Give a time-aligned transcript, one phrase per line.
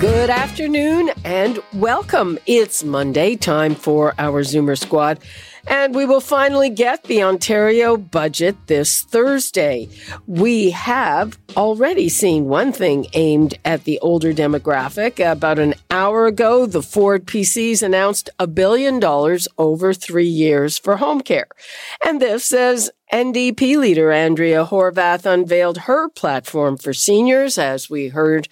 [0.00, 2.38] Good afternoon and welcome.
[2.46, 5.20] It's Monday, time for our Zoomer Squad,
[5.66, 9.88] and we will finally get the Ontario budget this Thursday.
[10.26, 15.24] We have already seen one thing aimed at the older demographic.
[15.24, 20.96] About an hour ago, the Ford PCs announced a billion dollars over three years for
[20.96, 21.48] home care.
[22.04, 28.48] And this, as NDP leader Andrea Horwath unveiled her platform for seniors, as we heard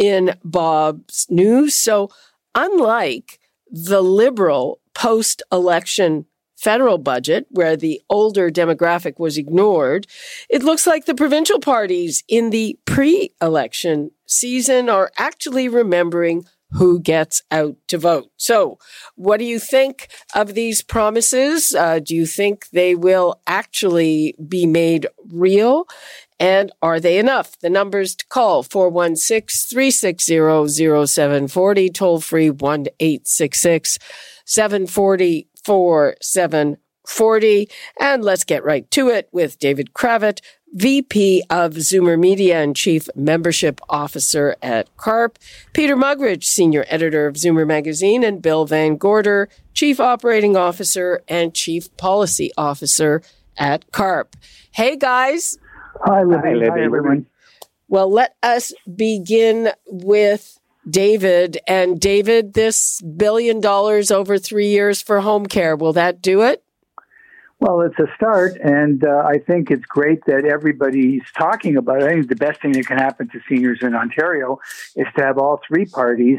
[0.00, 1.74] in Bob's news.
[1.74, 2.10] So,
[2.56, 3.38] unlike
[3.70, 6.26] the liberal post election
[6.56, 10.06] federal budget, where the older demographic was ignored,
[10.50, 17.00] it looks like the provincial parties in the pre election season are actually remembering who
[17.00, 18.30] gets out to vote.
[18.36, 18.78] So,
[19.16, 21.74] what do you think of these promises?
[21.74, 25.86] Uh, do you think they will actually be made real?
[26.40, 27.58] And are they enough?
[27.60, 33.98] The numbers to call 416 360 0740, toll free 1 866
[34.46, 37.68] 740 4740.
[38.00, 40.40] And let's get right to it with David Kravitz,
[40.72, 45.36] VP of Zoomer Media and Chief Membership Officer at CARP,
[45.74, 51.52] Peter Mugridge, Senior Editor of Zoomer Magazine, and Bill Van Gorder, Chief Operating Officer and
[51.52, 53.20] Chief Policy Officer
[53.58, 54.36] at CARP.
[54.72, 55.58] Hey guys.
[56.02, 56.48] Hi, Libby.
[56.48, 56.70] Hi, Libby.
[56.70, 57.26] Hi, everyone.
[57.88, 61.58] Well, let us begin with David.
[61.66, 66.62] And David, this billion dollars over three years for home care, will that do it?
[67.58, 72.04] Well, it's a start, and uh, I think it's great that everybody's talking about it.
[72.04, 74.58] I think the best thing that can happen to seniors in Ontario
[74.96, 76.38] is to have all three parties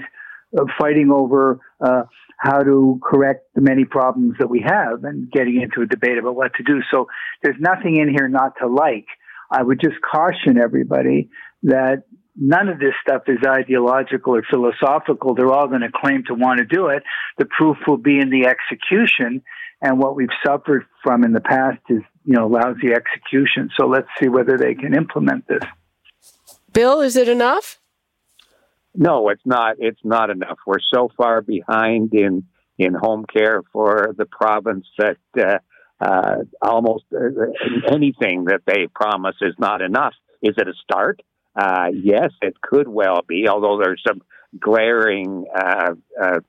[0.57, 2.03] uh, fighting over uh,
[2.37, 6.35] how to correct the many problems that we have and getting into a debate about
[6.35, 6.81] what to do.
[6.89, 7.07] So
[7.43, 9.05] there's nothing in here not to like.
[9.51, 11.29] I would just caution everybody
[11.63, 12.03] that
[12.35, 15.35] none of this stuff is ideological or philosophical.
[15.35, 17.03] They're all going to claim to want to do it.
[17.37, 19.43] The proof will be in the execution.
[19.81, 23.69] And what we've suffered from in the past is, you know, lousy execution.
[23.77, 25.63] So let's see whether they can implement this.
[26.71, 27.79] Bill, is it enough?
[28.95, 29.77] No, it's not.
[29.79, 30.59] It's not enough.
[30.65, 32.43] We're so far behind in
[32.77, 35.59] in home care for the province that uh,
[36.01, 37.19] uh, almost uh,
[37.91, 40.13] anything that they promise is not enough.
[40.41, 41.21] Is it a start?
[41.55, 44.21] Uh, yes, it could well be, although there's some
[44.59, 45.91] glaring uh,
[46.21, 46.39] uh,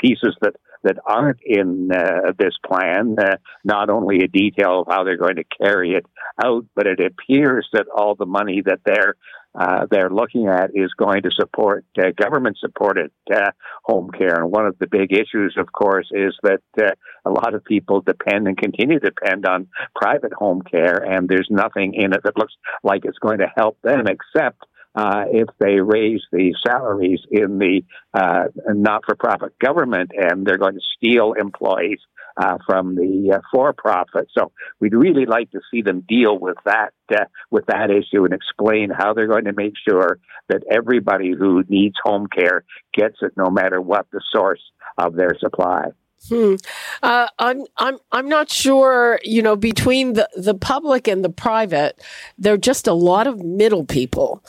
[0.00, 3.16] pieces that that aren't in uh, this plan.
[3.18, 6.06] Uh, not only a detail of how they're going to carry it
[6.44, 9.16] out, but it appears that all the money that they're
[9.58, 13.50] uh, they're looking at is going to support uh, government supported uh,
[13.84, 14.34] home care.
[14.34, 16.90] And one of the big issues, of course, is that uh,
[17.24, 21.48] a lot of people depend and continue to depend on private home care, and there's
[21.50, 24.62] nothing in it that looks like it's going to help them except
[24.94, 27.82] uh, if they raise the salaries in the
[28.14, 31.98] uh, not-for-profit government and they're going to steal employees
[32.36, 34.28] uh, from the uh, for-profit.
[34.36, 38.34] So we'd really like to see them deal with that uh, with that issue and
[38.34, 43.32] explain how they're going to make sure that everybody who needs home care gets it,
[43.36, 44.62] no matter what the source
[44.98, 45.86] of their supply.
[46.28, 46.54] Hmm.
[47.02, 49.20] Uh, I'm I'm I'm not sure.
[49.22, 52.02] You know, between the the public and the private,
[52.38, 54.42] there are just a lot of middle people,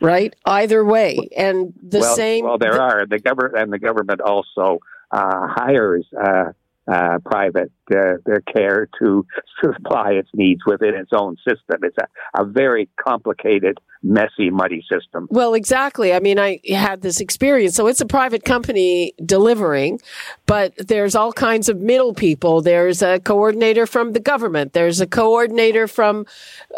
[0.00, 0.34] right?
[0.44, 2.44] Either way, and the well, same.
[2.44, 6.52] Well, there are the government, and the government also uh, hires uh,
[6.90, 8.16] uh, private uh,
[8.52, 9.24] care to
[9.64, 11.80] supply its needs within its own system.
[11.82, 15.28] It's a, a very complicated, messy, muddy system.
[15.30, 16.12] Well, exactly.
[16.12, 17.74] I mean, I had this experience.
[17.74, 20.00] So it's a private company delivering,
[20.46, 22.62] but there's all kinds of middle people.
[22.62, 24.72] There's a coordinator from the government.
[24.72, 26.26] There's a coordinator from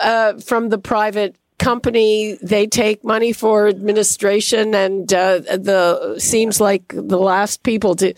[0.01, 6.89] uh, from the private company they take money for administration and uh, the seems like
[6.89, 8.12] the last people to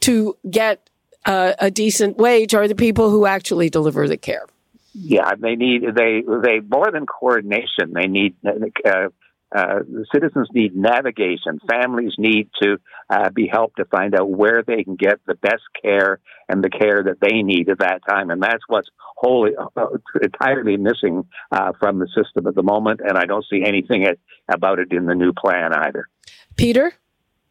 [0.00, 0.81] to get
[1.24, 4.46] uh, a decent wage are the people who actually deliver the care.
[4.94, 7.92] Yeah, they need they they more than coordination.
[7.94, 9.08] They need uh,
[9.54, 9.80] uh,
[10.12, 11.60] citizens need navigation.
[11.68, 12.78] Families need to
[13.08, 16.70] uh, be helped to find out where they can get the best care and the
[16.70, 18.30] care that they need at that time.
[18.30, 19.86] And that's what's wholly uh,
[20.22, 23.00] entirely missing uh, from the system at the moment.
[23.00, 24.06] And I don't see anything
[24.48, 26.08] about it in the new plan either.
[26.56, 26.92] Peter.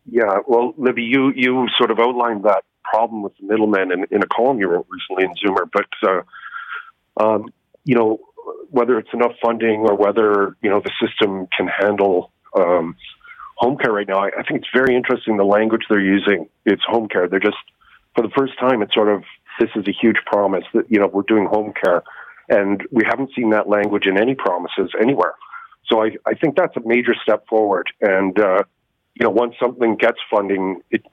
[0.06, 4.21] Yeah, well, Libby, you you sort of outlined that problem with the middlemen in, in
[4.21, 7.45] a column you wrote recently in Zoomer, but uh, um,
[7.85, 8.19] you know
[8.69, 12.95] whether it's enough funding or whether you know the system can handle um,
[13.55, 14.19] home care right now.
[14.19, 16.49] I, I think it's very interesting the language they're using.
[16.65, 17.27] It's home care.
[17.27, 17.63] They're just
[18.15, 18.81] for the first time.
[18.81, 19.23] It's sort of
[19.59, 22.03] this is a huge promise that you know we're doing home care,
[22.49, 25.35] and we haven't seen that language in any promises anywhere.
[25.88, 27.88] So I, I think that's a major step forward.
[28.01, 28.63] And uh,
[29.15, 31.03] you know, once something gets funding, it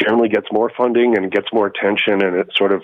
[0.00, 2.82] generally gets more funding and gets more attention, and it sort of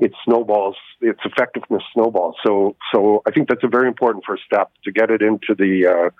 [0.00, 0.76] it snowballs.
[1.00, 2.36] Its effectiveness snowballs.
[2.44, 5.86] So so I think that's a very important first step to get it into the
[5.86, 6.10] uh,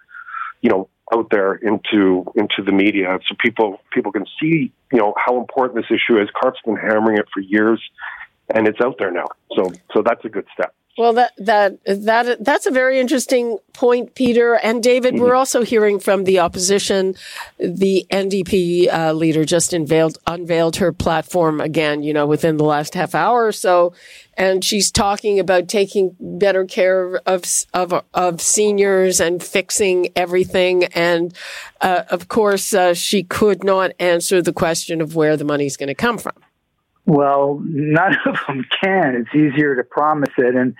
[0.63, 5.15] you know out there into into the media so people people can see you know
[5.17, 6.29] how important this issue is.
[6.41, 7.81] CARP's been hammering it for years,
[8.55, 9.27] and it's out there now.
[9.55, 10.75] So so that's a good step.
[10.99, 15.15] Well, that that that that's a very interesting point, Peter and David.
[15.15, 15.23] Mm-hmm.
[15.25, 17.15] We're also hearing from the opposition.
[17.59, 22.03] The NDP uh, leader just unveiled unveiled her platform again.
[22.03, 23.93] You know, within the last half hour or so,
[24.39, 27.45] and she's talking about taking better care of
[27.75, 30.85] of of seniors and fixing everything.
[30.85, 31.35] And
[31.83, 35.89] uh, of course, uh, she could not answer the question of where the money's going
[35.89, 36.33] to come from.
[37.06, 39.14] Well, none of them can.
[39.14, 40.75] It's easier to promise it and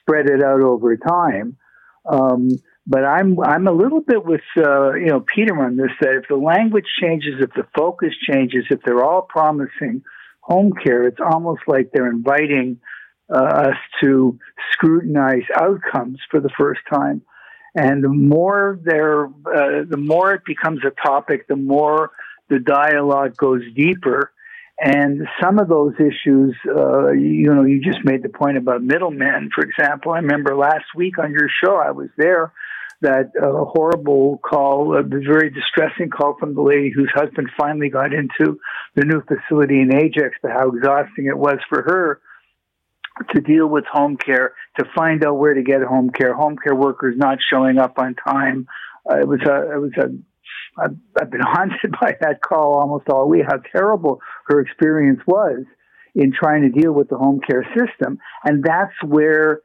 [0.00, 1.56] spread it out over time.
[2.10, 2.50] Um,
[2.86, 5.90] but I'm I'm a little bit with uh, you know Peter on this.
[6.00, 10.02] That if the language changes, if the focus changes, if they're all promising
[10.40, 12.78] home care, it's almost like they're inviting
[13.28, 14.38] uh, us to
[14.72, 17.22] scrutinize outcomes for the first time.
[17.74, 22.12] And the more there, uh, the more it becomes a topic, the more
[22.48, 24.32] the dialogue goes deeper
[24.78, 29.50] and some of those issues, uh, you know, you just made the point about middlemen,
[29.54, 30.12] for example.
[30.12, 32.52] I remember last week on your show, I was there,
[33.00, 38.12] that uh, horrible call, a very distressing call from the lady whose husband finally got
[38.12, 38.58] into
[38.94, 42.20] the new facility in Ajax, but how exhausting it was for her
[43.34, 46.74] to deal with home care, to find out where to get home care, home care
[46.74, 48.66] workers not showing up on time.
[49.10, 50.08] Uh, it was a, it was a
[50.78, 55.64] I've, I've been haunted by that call almost all week, how terrible her experience was
[56.14, 58.18] in trying to deal with the home care system.
[58.44, 59.60] And that's where,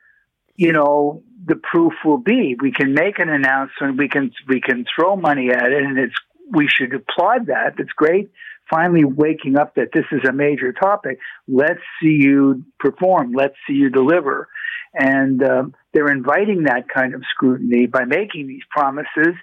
[0.55, 2.55] you know, the proof will be.
[2.61, 6.15] We can make an announcement, we can, we can throw money at it, and it's,
[6.49, 7.75] we should applaud that.
[7.77, 8.31] It's great
[8.71, 11.19] finally waking up that this is a major topic.
[11.47, 13.33] Let's see you perform.
[13.33, 14.47] Let's see you deliver.
[14.93, 19.35] And um, they're inviting that kind of scrutiny by making these promises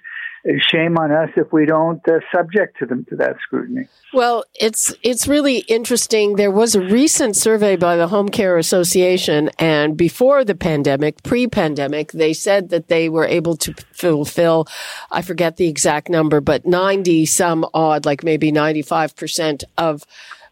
[0.71, 3.87] shame on us if we don't uh, subject to them to that scrutiny.
[4.13, 6.37] Well, it's it's really interesting.
[6.37, 12.13] There was a recent survey by the Home Care Association, and before the pandemic, pre-pandemic,
[12.13, 14.65] they said that they were able to fulfill,
[15.11, 20.05] I forget the exact number, but ninety some odd, like maybe ninety five percent of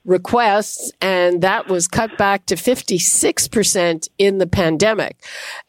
[0.07, 5.17] requests, and that was cut back to 56% in the pandemic.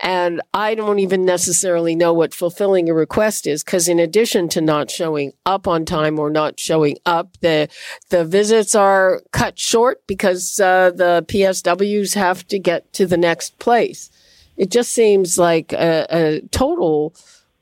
[0.01, 4.61] And I don't even necessarily know what fulfilling a request is, because in addition to
[4.61, 7.69] not showing up on time or not showing up, the,
[8.11, 13.59] the visits are cut short because uh, the PSWs have to get to the next
[13.59, 14.09] place.
[14.57, 17.15] It just seems like a, a total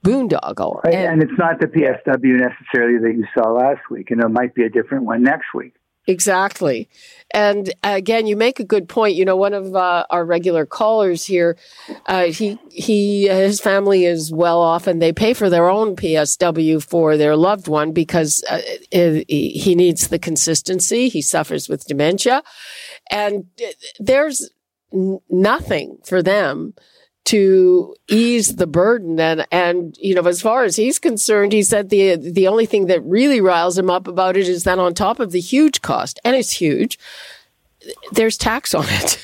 [0.04, 0.84] boondoggle.
[0.84, 4.10] And, and, it's not the PSW necessarily that you saw last week.
[4.10, 5.74] and it might be a different one next week.
[6.06, 6.88] Exactly.
[7.32, 9.16] And again, you make a good point.
[9.16, 11.56] You know, one of uh, our regular callers here,
[12.06, 16.82] uh, he, he, his family is well off and they pay for their own PSW
[16.82, 18.60] for their loved one because uh,
[18.92, 21.08] it, he needs the consistency.
[21.08, 22.44] He suffers with dementia
[23.10, 23.46] and
[23.98, 24.48] there's
[25.28, 26.74] nothing for them
[27.26, 29.18] to ease the burden.
[29.20, 32.86] And, and, you know, as far as he's concerned, he said the, the only thing
[32.86, 36.20] that really riles him up about it is that on top of the huge cost,
[36.24, 36.98] and it's huge,
[38.12, 39.22] there's tax on it.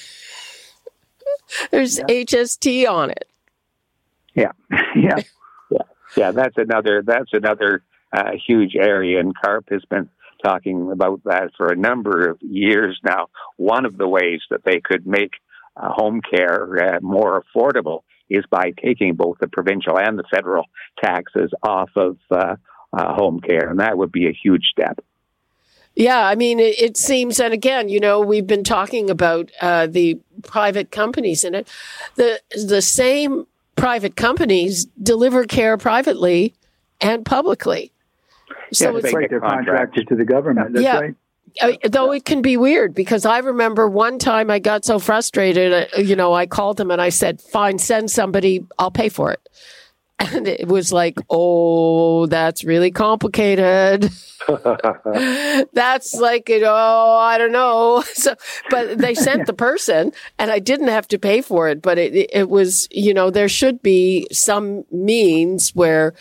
[1.70, 2.04] there's yeah.
[2.06, 3.28] HST on it.
[4.34, 4.52] Yeah.
[4.96, 5.16] yeah.
[5.70, 5.78] Yeah.
[6.18, 6.30] Yeah.
[6.32, 7.82] That's another, that's another
[8.12, 9.20] uh, huge area.
[9.20, 10.10] And CARP has been
[10.44, 13.28] talking about that for a number of years now.
[13.56, 15.32] One of the ways that they could make
[15.76, 20.64] uh, home care uh, more affordable is by taking both the provincial and the federal
[21.02, 22.56] taxes off of uh,
[22.92, 25.04] uh home care, and that would be a huge step.
[25.94, 29.86] Yeah, I mean, it, it seems, and again, you know, we've been talking about uh,
[29.86, 31.68] the private companies in it.
[32.14, 36.54] The the same private companies deliver care privately
[37.00, 37.92] and publicly.
[38.72, 40.72] So yeah, it's like they're contracted to the government.
[40.72, 40.98] That's yeah.
[40.98, 41.14] right.
[41.84, 46.00] Though it can be weird because I remember one time I got so frustrated, uh,
[46.00, 49.48] you know, I called them and I said, fine, send somebody, I'll pay for it.
[50.34, 54.08] And it was like, oh, that's really complicated.
[55.72, 58.04] that's like, you know, I don't know.
[58.14, 58.36] So,
[58.70, 62.30] but they sent the person and I didn't have to pay for it, but it,
[62.32, 66.14] it was, you know, there should be some means where,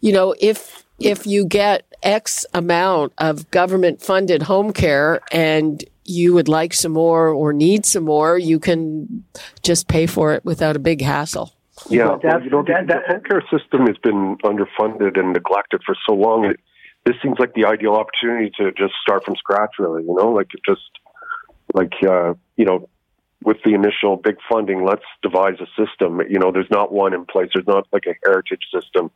[0.00, 6.32] you know, if, if you get X amount of government funded home care and you
[6.34, 9.24] would like some more or need some more, you can
[9.62, 11.52] just pay for it without a big hassle.
[11.90, 16.14] Yeah, well, you know, the, the healthcare system has been underfunded and neglected for so
[16.14, 16.46] long.
[16.46, 16.60] It,
[17.04, 20.02] this seems like the ideal opportunity to just start from scratch, really.
[20.02, 20.80] You know, like just
[21.74, 22.88] like uh, you know,
[23.44, 26.20] with the initial big funding, let's devise a system.
[26.28, 27.50] You know, there's not one in place.
[27.52, 29.10] There's not like a heritage system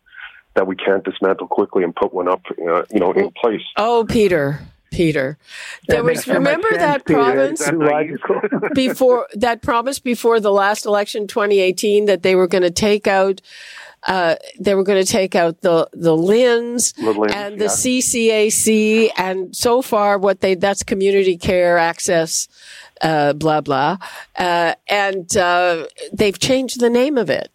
[0.55, 3.63] that we can't dismantle quickly and put one up, uh, you know, in place.
[3.77, 4.61] Oh, Peter.
[4.91, 5.39] Peter.
[5.87, 12.25] There was remember that province that before that promise before the last election 2018 that
[12.25, 13.41] they were going to take out
[14.05, 16.95] uh, they were going to take out the the LHINs,
[17.35, 17.71] and the yeah.
[17.71, 22.49] CCAC, and so far what they that's community care access,
[23.03, 23.99] uh, blah blah,
[24.39, 27.51] uh, and uh, they've changed the name of it.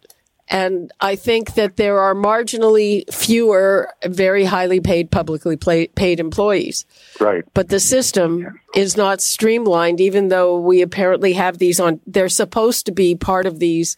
[0.48, 6.84] And I think that there are marginally fewer very highly paid, publicly paid employees.
[7.20, 7.44] Right.
[7.52, 12.86] But the system is not streamlined, even though we apparently have these on, they're supposed
[12.86, 13.96] to be part of these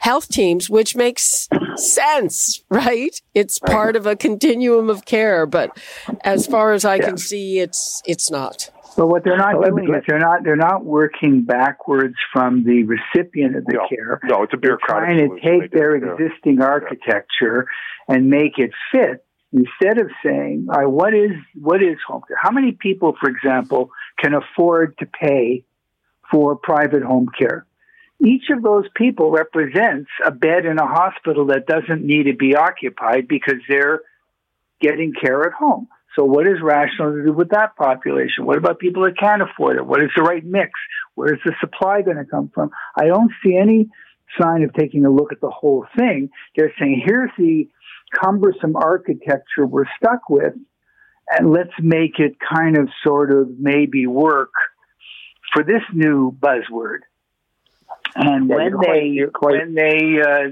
[0.00, 3.20] health teams, which makes sense, right?
[3.34, 5.76] It's part of a continuum of care, but
[6.22, 7.04] as far as I yeah.
[7.06, 8.70] can see, it's, it's not.
[8.96, 13.56] But what they're not doing is they're not they're not working backwards from the recipient
[13.56, 14.20] of the no, care.
[14.24, 15.16] No, it's a bureaucratic.
[15.16, 17.66] They're trying to take their existing architecture
[18.08, 18.14] yeah.
[18.14, 22.36] and make it fit instead of saying, "All right, what is what is home care?
[22.40, 25.64] How many people, for example, can afford to pay
[26.30, 27.66] for private home care?"
[28.24, 32.56] Each of those people represents a bed in a hospital that doesn't need to be
[32.56, 34.00] occupied because they're
[34.80, 35.86] getting care at home.
[36.16, 38.44] So what is rational to do with that population?
[38.44, 39.86] What about people that can't afford it?
[39.86, 40.70] What is the right mix?
[41.14, 42.70] Where is the supply going to come from?
[42.96, 43.88] I don't see any
[44.40, 46.30] sign of taking a look at the whole thing.
[46.56, 47.68] They're saying, here's the
[48.14, 50.54] cumbersome architecture we're stuck with,
[51.30, 54.52] and let's make it kind of sort of maybe work
[55.52, 57.00] for this new buzzword.
[58.14, 60.50] And yeah, when, they, quite, when they uh,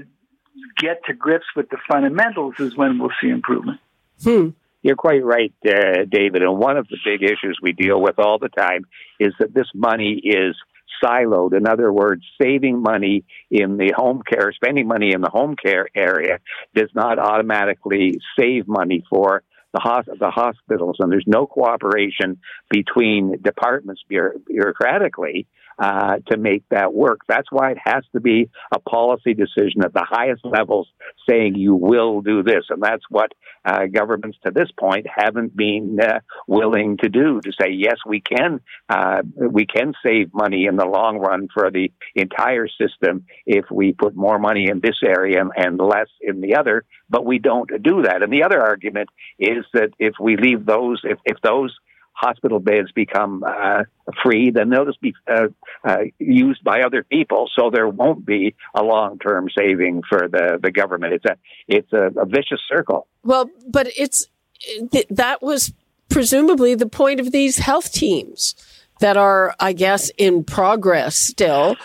[0.77, 3.79] get to grips with the fundamentals is when we'll see improvement.
[4.23, 4.49] Hmm.
[4.87, 6.43] You're quite right, uh, David.
[6.43, 8.83] And one of the big issues we deal with all the time
[9.19, 10.55] is that this money is
[11.03, 11.53] siloed.
[11.57, 15.89] In other words, saving money in the home care, spending money in the home care
[15.93, 16.39] area
[16.73, 20.95] does not automatically save money for the, hos- the hospitals.
[20.99, 22.39] And there's no cooperation
[22.69, 25.47] between departments bureaucratically
[25.79, 27.21] uh, to make that work.
[27.27, 30.87] That's why it has to be a policy decision at the highest levels
[31.29, 32.65] saying you will do this.
[32.69, 33.33] And that's what
[33.65, 38.21] uh, governments to this point haven't been uh, willing to do to say, yes, we
[38.21, 43.65] can, uh, we can save money in the long run for the entire system if
[43.71, 47.39] we put more money in this area and, and less in the other, but we
[47.39, 48.23] don't do that.
[48.23, 51.75] And the other argument is that if we leave those, if, if those
[52.19, 53.83] hospital beds become uh,
[54.23, 55.47] free, then they'll just be uh,
[55.87, 57.49] uh, used by other people.
[57.55, 61.13] So there won't be a long term saving for the, the government.
[61.13, 63.07] It's a it's a, a vicious circle.
[63.23, 64.27] Well, but it's
[65.09, 65.73] that was
[66.09, 68.55] presumably the point of these health teams
[68.99, 71.75] that are, I guess, in progress still.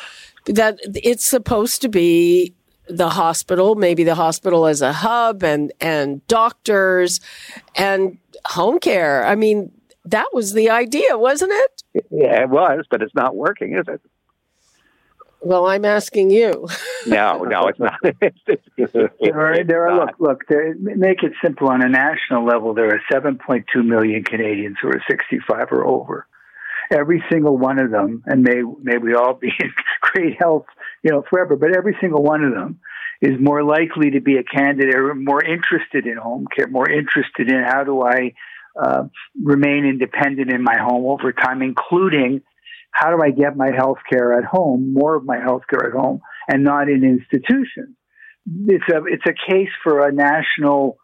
[0.46, 2.54] That it's supposed to be
[2.88, 7.20] the hospital, maybe the hospital as a hub and, and doctors
[7.76, 9.24] and home care.
[9.24, 9.70] I mean,
[10.04, 12.04] that was the idea, wasn't it?
[12.10, 14.00] Yeah, it was, but it's not working, is it?
[15.44, 16.68] Well, I'm asking you.
[17.06, 17.98] no, no, it's not.
[19.20, 20.44] there are, there are look, look.
[20.48, 21.68] There, make it simple.
[21.68, 26.26] On a national level, there are 7.2 million Canadians who are 65 or over.
[26.92, 30.66] Every single one of them, and may may we all be in great health,
[31.02, 31.56] you know, forever.
[31.56, 32.78] But every single one of them
[33.20, 37.50] is more likely to be a candidate, or more interested in home care, more interested
[37.50, 38.34] in how do I
[38.80, 39.04] uh,
[39.42, 42.42] remain independent in my home over time, including
[42.92, 45.92] how do I get my health care at home, more of my health care at
[45.92, 47.96] home, and not in institutions.
[48.66, 50.98] It's a it's a case for a national.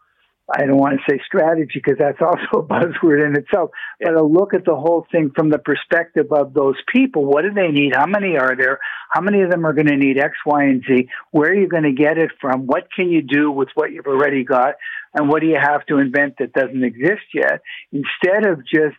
[0.51, 4.23] I don't want to say strategy because that's also a buzzword in itself, but a
[4.23, 7.25] look at the whole thing from the perspective of those people.
[7.25, 7.95] What do they need?
[7.95, 8.79] How many are there?
[9.11, 11.07] How many of them are going to need X, Y, and Z?
[11.31, 12.67] Where are you going to get it from?
[12.67, 14.75] What can you do with what you've already got?
[15.13, 18.95] and what do you have to invent that doesn't exist yet instead of just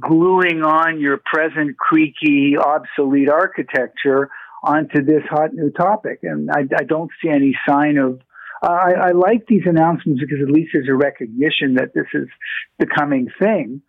[0.00, 4.30] gluing on your present creaky obsolete architecture
[4.62, 8.20] onto this hot new topic and i, I don't see any sign of
[8.62, 12.28] I, I like these announcements because at least there's a recognition that this is
[12.78, 13.82] the coming thing,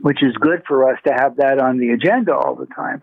[0.00, 3.02] which is good for us to have that on the agenda all the time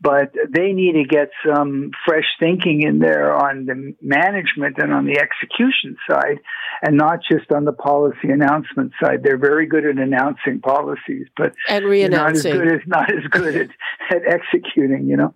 [0.00, 5.06] but they need to get some fresh thinking in there on the management and on
[5.06, 6.38] the execution side
[6.82, 9.22] and not just on the policy announcement side.
[9.22, 12.52] They're very good at announcing policies but and re-announcing.
[12.52, 13.70] not as good as not as good at,
[14.14, 15.34] at executing you know?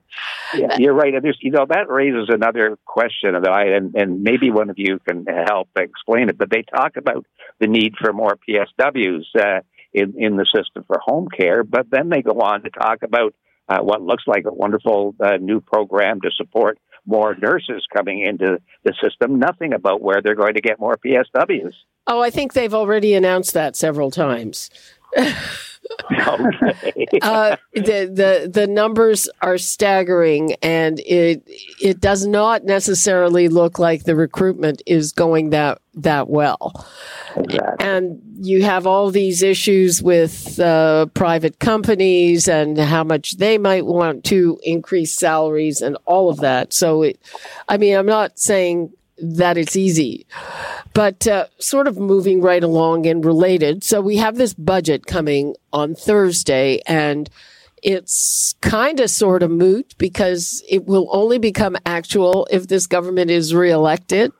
[0.54, 1.14] Yeah you're right.
[1.14, 4.78] And there's you know that raises another question that I and, and maybe one of
[4.78, 7.24] you can help explain it but they talk about
[7.60, 9.60] the need for more PSWs uh,
[9.94, 13.34] in in the system for home care but then they go on to talk about
[13.70, 18.58] uh, what looks like a wonderful uh, new program to support more nurses coming into
[18.84, 19.38] the system.
[19.38, 21.74] Nothing about where they're going to get more PSWs.
[22.06, 24.70] Oh, I think they've already announced that several times.
[25.16, 27.08] okay.
[27.22, 31.42] uh, the the the numbers are staggering, and it
[31.80, 36.86] it does not necessarily look like the recruitment is going that that well.
[37.36, 37.86] Exactly.
[37.86, 43.86] And you have all these issues with uh, private companies and how much they might
[43.86, 46.72] want to increase salaries and all of that.
[46.72, 47.20] So, it,
[47.68, 50.26] I mean, I'm not saying that it's easy.
[50.92, 53.84] But uh, sort of moving right along and related.
[53.84, 57.30] So we have this budget coming on Thursday and
[57.82, 63.30] it's kind of sort of moot because it will only become actual if this government
[63.30, 64.32] is reelected.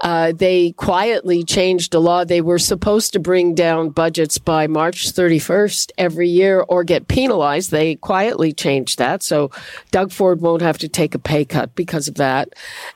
[0.00, 2.24] Uh, they quietly changed a law.
[2.24, 7.70] They were supposed to bring down budgets by March 31st every year or get penalized.
[7.70, 9.22] They quietly changed that.
[9.22, 9.50] So
[9.90, 12.50] Doug Ford won't have to take a pay cut because of that.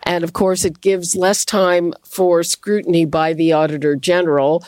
[0.04, 4.64] And of course, it gives less time for scrutiny by the Auditor General.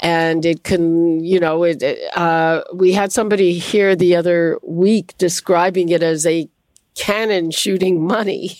[0.00, 1.82] And it can, you know, it,
[2.14, 6.48] uh, we had somebody here the other week describing it as a
[6.94, 8.58] cannon shooting money.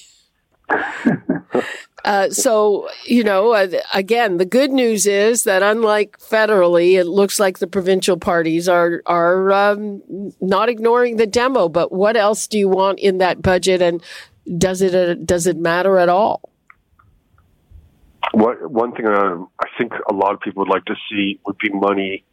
[2.04, 7.40] Uh, so, you know, uh, again, the good news is that unlike federally, it looks
[7.40, 11.68] like the provincial parties are are um, not ignoring the demo.
[11.68, 14.02] But what else do you want in that budget, and
[14.56, 16.48] does it uh, does it matter at all?
[18.32, 21.58] What one thing uh, I think a lot of people would like to see would
[21.58, 22.24] be money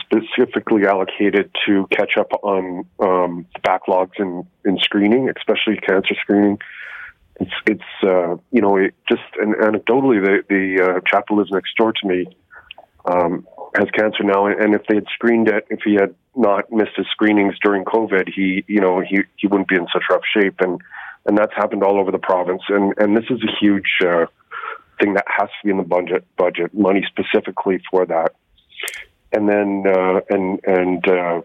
[0.00, 6.58] specifically allocated to catch up on um, backlogs in, in screening, especially cancer screening
[7.40, 11.50] it's it's uh, you know it just and anecdotally the the uh, chap who lives
[11.50, 12.26] next door to me
[13.04, 16.96] um, has cancer now, and if they had screened it, if he had not missed
[16.96, 20.60] his screenings during COVID, he you know he he wouldn't be in such rough shape,
[20.60, 20.80] and
[21.26, 24.26] and that's happened all over the province, and and this is a huge uh,
[25.00, 28.34] thing that has to be in the budget budget money specifically for that,
[29.32, 31.40] and then uh, and and uh,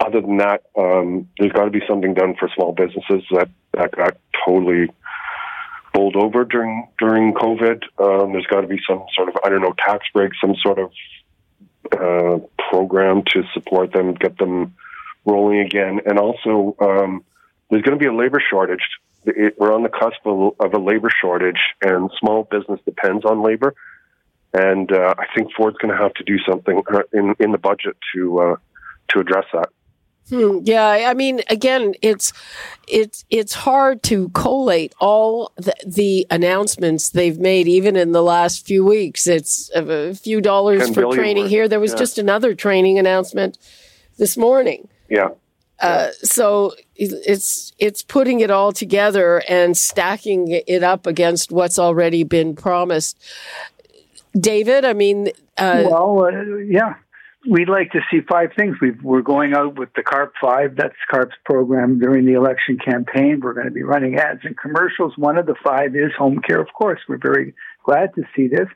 [0.00, 3.48] other than that, um, there's got to be something done for small businesses that,
[3.78, 4.88] that got totally
[5.94, 7.82] bowled over during during COVID.
[7.98, 10.78] Um, there's got to be some sort of I don't know tax break, some sort
[10.78, 10.92] of
[11.92, 12.38] uh,
[12.70, 14.74] program to support them, get them
[15.24, 17.24] rolling again, and also um,
[17.70, 18.82] there's going to be a labor shortage.
[19.24, 23.42] It, we're on the cusp of, of, a labor shortage, and small business depends on
[23.42, 23.74] labor.
[24.54, 27.58] And uh, I think Ford's going to have to do something uh, in in the
[27.58, 28.56] budget to uh,
[29.10, 29.68] to address that.
[30.28, 32.32] Hmm, yeah, I mean, again, it's
[32.86, 38.66] it's it's hard to collate all the, the, announcements they've made, even in the last
[38.66, 39.26] few weeks.
[39.26, 41.50] It's a few dollars for training worth.
[41.50, 41.68] here.
[41.68, 41.98] There was yeah.
[41.98, 43.56] just another training announcement
[44.18, 44.88] this morning.
[45.08, 45.30] Yeah.
[45.80, 52.24] Uh, so it's it's putting it all together and stacking it up against what's already
[52.24, 53.16] been promised.
[54.38, 56.94] David, I mean, uh, well, uh, yeah,
[57.48, 58.76] we'd like to see five things.
[58.80, 60.76] we are going out with the CARP 5.
[60.76, 63.40] That's CARP's program during the election campaign.
[63.42, 65.14] We're going to be running ads and commercials.
[65.16, 67.00] One of the five is home care, of course.
[67.08, 68.68] We're very glad to see this.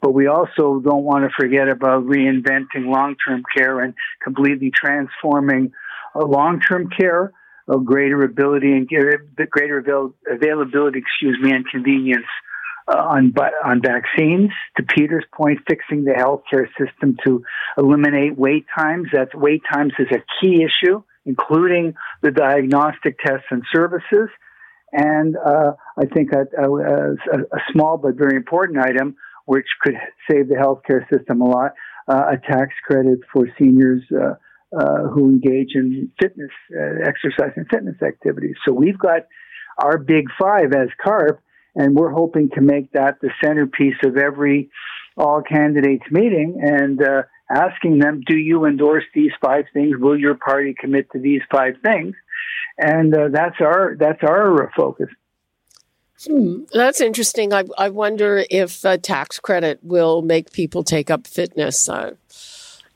[0.00, 5.72] But we also don't want to forget about reinventing long term care and completely transforming
[6.14, 7.32] uh, long term care,
[7.68, 12.26] a greater ability and greater avail- availability, excuse me, and convenience
[12.90, 13.32] uh, on
[13.64, 14.50] on vaccines.
[14.76, 17.42] To Peter's point, fixing the healthcare system to
[17.78, 19.08] eliminate wait times.
[19.12, 24.28] That wait times is a key issue, including the diagnostic tests and services.
[24.92, 29.94] And uh, I think a, a, a, small but very important item, which could
[30.28, 31.74] save the healthcare system a lot,
[32.08, 34.02] uh, a tax credit for seniors.
[34.12, 34.34] Uh,
[34.72, 38.54] uh who engage in fitness, uh, exercise and fitness activities.
[38.64, 39.22] So we've got
[39.82, 41.40] our big five as CARP,
[41.74, 44.70] and we're hoping to make that the centerpiece of every
[45.16, 49.96] all candidates meeting and uh, asking them, do you endorse these five things?
[49.98, 52.14] Will your party commit to these five things?
[52.78, 55.08] And uh, that's our that's our focus.
[56.26, 57.52] Hmm, that's interesting.
[57.52, 61.88] I, I wonder if a tax credit will make people take up fitness.
[61.88, 62.14] Uh,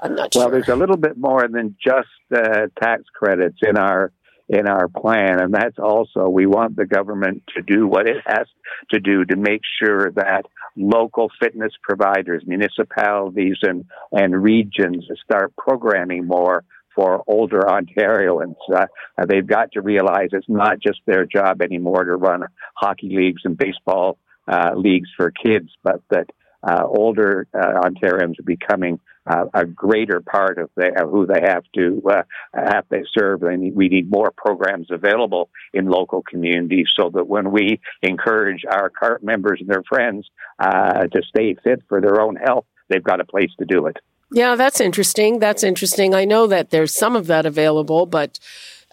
[0.00, 0.42] I'm not well, sure.
[0.42, 4.12] Well, there's a little bit more than just uh, tax credits in our
[4.48, 8.46] in our plan, and that's also we want the government to do what it has
[8.90, 10.42] to do to make sure that
[10.76, 18.54] local fitness providers, municipalities, and and regions start programming more for older Ontarians.
[18.72, 18.86] Uh,
[19.28, 22.42] they've got to realize it's not just their job anymore to run
[22.74, 26.26] hockey leagues and baseball uh, leagues for kids, but that
[26.62, 31.40] uh, older uh, Ontarians are becoming uh, a greater part of, the, of who they
[31.40, 32.22] have to uh,
[32.54, 33.42] have to serve.
[33.42, 38.90] And we need more programs available in local communities so that when we encourage our
[38.90, 43.20] CARP members and their friends uh, to stay fit for their own health, they've got
[43.20, 43.96] a place to do it.
[44.32, 45.38] Yeah, that's interesting.
[45.38, 46.14] That's interesting.
[46.14, 48.38] I know that there's some of that available, but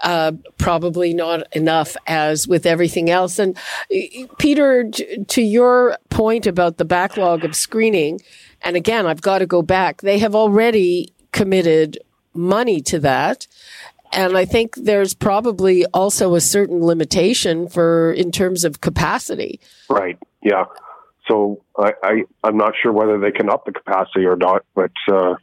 [0.03, 3.39] uh, probably not enough as with everything else.
[3.39, 3.57] And
[4.37, 8.19] Peter, to your point about the backlog of screening,
[8.63, 10.02] and again, I've got to go back.
[10.02, 12.00] They have already committed
[12.34, 13.47] money to that.
[14.13, 19.60] And I think there's probably also a certain limitation for in terms of capacity.
[19.89, 20.17] Right.
[20.43, 20.65] Yeah.
[21.28, 24.91] So I, I I'm not sure whether they can up the capacity or not, but
[25.10, 25.36] uh,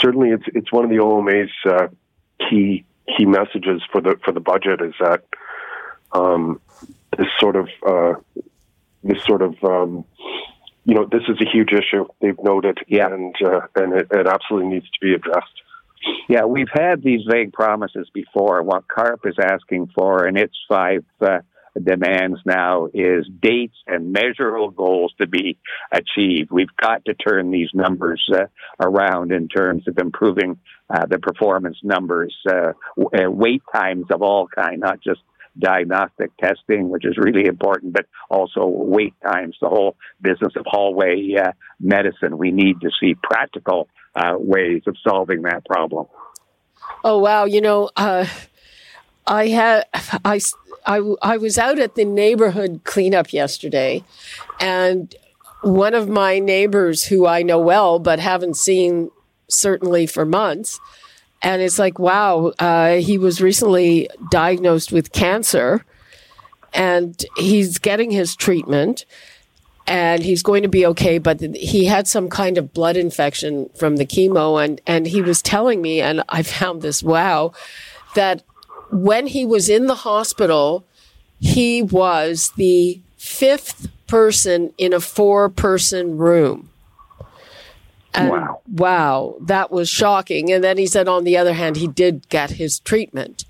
[0.00, 1.88] certainly it's it's one of the OMA's uh,
[2.48, 2.84] key
[3.16, 5.24] key messages for the for the budget is that
[6.12, 6.60] um,
[7.16, 8.14] this sort of uh,
[9.02, 10.04] this sort of um,
[10.84, 13.06] you know this is a huge issue they've noted yeah.
[13.06, 15.62] and uh, and it, it absolutely needs to be addressed.
[16.28, 18.62] Yeah, we've had these vague promises before.
[18.62, 21.38] What CARP is asking for in its five uh,
[21.80, 25.58] demands now is dates and measurable goals to be
[25.92, 26.50] achieved.
[26.50, 28.46] We've got to turn these numbers uh,
[28.80, 30.58] around in terms of improving
[30.90, 35.20] uh, the performance numbers, uh, uh wait times of all kind, not just
[35.58, 41.34] diagnostic testing, which is really important, but also wait times, the whole business of hallway
[41.34, 42.38] uh, medicine.
[42.38, 46.06] We need to see practical uh, ways of solving that problem.
[47.04, 47.44] Oh wow!
[47.44, 49.84] You know, I had
[50.24, 50.40] I
[50.86, 54.04] I, I was out at the neighborhood cleanup yesterday,
[54.60, 55.14] and
[55.62, 59.10] one of my neighbors who I know well but haven't seen
[59.48, 60.80] certainly for months.
[61.42, 65.84] And it's like, wow, uh, he was recently diagnosed with cancer
[66.72, 69.04] and he's getting his treatment
[69.86, 71.18] and he's going to be okay.
[71.18, 74.62] But he had some kind of blood infection from the chemo.
[74.62, 77.52] And, and he was telling me, and I found this wow,
[78.14, 78.42] that
[78.90, 80.84] when he was in the hospital,
[81.40, 86.68] he was the fifth person in a four person room.
[88.14, 88.62] And wow.
[88.68, 89.36] Wow.
[89.40, 90.52] That was shocking.
[90.52, 93.44] And then he said, on the other hand, he did get his treatment,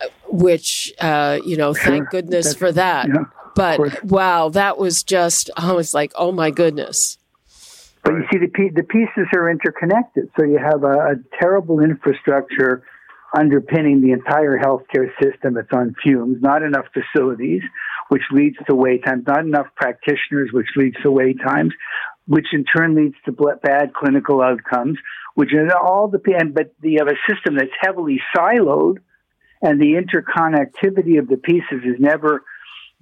[0.00, 1.90] uh, which, uh, you know, sure.
[1.90, 3.08] thank goodness That's, for that.
[3.08, 7.18] Yeah, but wow, that was just, I was like, oh my goodness.
[8.02, 10.30] But you see, the, the pieces are interconnected.
[10.38, 12.82] So you have a, a terrible infrastructure
[13.36, 15.56] underpinning the entire healthcare system.
[15.56, 17.62] It's on fumes, not enough facilities,
[18.08, 21.72] which leads to wait times, not enough practitioners, which leads to wait times,
[22.30, 24.96] which in turn leads to bad clinical outcomes,
[25.34, 28.98] which is all depend, but you have a system that's heavily siloed
[29.60, 32.44] and the interconnectivity of the pieces is never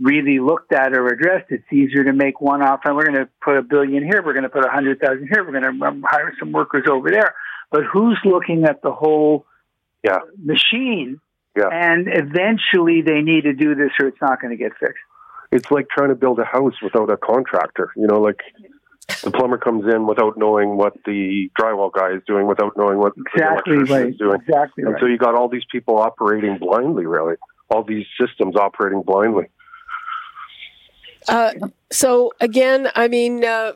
[0.00, 1.50] really looked at or addressed.
[1.50, 4.22] It's easier to make one off and we're going to put a billion here.
[4.24, 5.44] We're going to put a hundred thousand here.
[5.44, 7.34] We're going to um, hire some workers over there.
[7.70, 9.44] But who's looking at the whole
[10.02, 10.20] yeah.
[10.42, 11.20] machine.
[11.54, 11.68] Yeah.
[11.70, 15.02] And eventually they need to do this or it's not going to get fixed.
[15.52, 17.90] It's like trying to build a house without a contractor.
[17.94, 18.40] You know, like
[19.22, 23.12] the plumber comes in without knowing what the drywall guy is doing, without knowing what
[23.16, 24.08] exactly the electrician right.
[24.08, 24.40] is doing.
[24.46, 25.00] Exactly and right.
[25.00, 27.36] so you got all these people operating blindly, really.
[27.70, 29.46] All these systems operating blindly.
[31.26, 31.52] Uh,
[31.90, 33.72] so again, I mean, uh,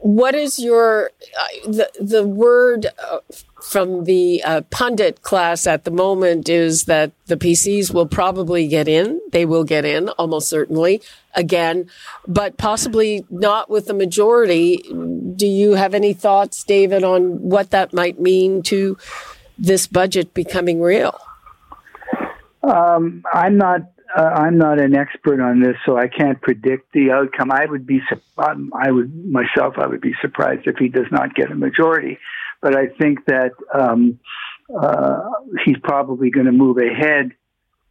[0.00, 3.20] what is your uh, the the word uh,
[3.62, 8.86] from the uh, pundit class at the moment is that the PCs will probably get
[8.86, 9.20] in.
[9.32, 11.00] They will get in almost certainly
[11.34, 11.88] again,
[12.28, 14.76] but possibly not with the majority.
[15.36, 18.98] Do you have any thoughts, David, on what that might mean to
[19.56, 21.18] this budget becoming real?
[22.62, 27.10] Um, I'm not uh, I'm not an expert on this, so I can't predict the
[27.10, 27.50] outcome.
[27.50, 28.00] I would be,
[28.38, 32.18] I would myself, I would be surprised if he does not get a majority.
[32.62, 34.20] But I think that um,
[34.74, 35.20] uh,
[35.64, 37.32] he's probably going to move ahead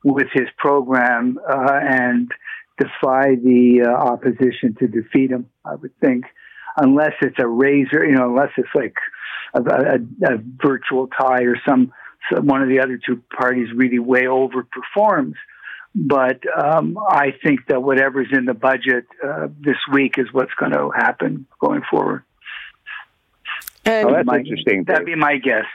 [0.04, 2.32] with his program uh, and
[2.80, 5.50] defy the uh, opposition to defeat him.
[5.66, 6.26] I would think,
[6.78, 8.96] unless it's a razor, you know, unless it's like
[9.54, 11.94] a, a, a virtual tie or some,
[12.34, 15.36] some one of the other two parties really way overperforms
[15.96, 20.72] But um, I think that whatever's in the budget uh, this week is what's going
[20.72, 22.24] to happen going forward.
[23.86, 24.86] And Oh, that's my- interesting.
[24.86, 25.66] That'd be my guess.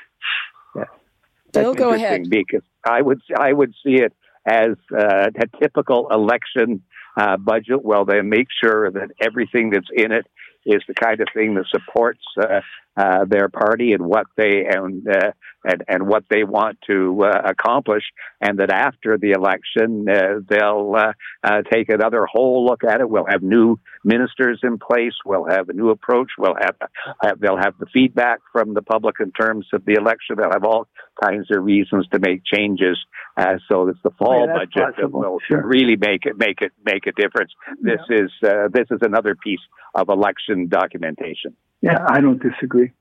[1.52, 2.28] Bill, That's go ahead.
[2.28, 4.12] Because I would I would see it
[4.44, 6.82] as uh, a typical election
[7.16, 7.82] uh, budget.
[7.82, 10.26] Well, they make sure that everything that's in it
[10.66, 12.60] is the kind of thing that supports uh,
[12.98, 15.30] uh, their party and what they and uh,
[15.64, 18.04] and and what they want to uh, accomplish,
[18.40, 21.12] and that after the election uh, they'll uh,
[21.44, 23.08] uh, take another whole look at it.
[23.08, 25.14] We'll have new ministers in place.
[25.24, 26.30] We'll have a new approach.
[26.38, 26.76] We'll have,
[27.22, 30.36] have they'll have the feedback from the public in terms of the election.
[30.36, 30.88] They'll have all
[31.22, 32.98] kinds of reasons to make changes.
[33.36, 35.64] Uh, so it's the fall Yeah, that's budget that will Sure.
[35.64, 37.52] really make it make it make a difference.
[37.80, 39.60] This is uh, this is another piece
[39.94, 41.54] of election documentation.
[41.80, 42.92] Yeah, I don't disagree.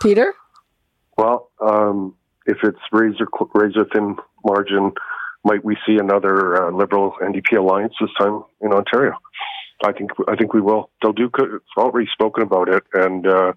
[0.00, 0.34] Peter?
[1.16, 2.14] Well, um,
[2.46, 4.92] if it's razor razor thin margin,
[5.44, 9.12] might we see another uh, Liberal NDP alliance this time in Ontario?
[9.84, 10.90] I think I think we will.
[11.00, 13.52] Del Duca has already spoken about it, and uh,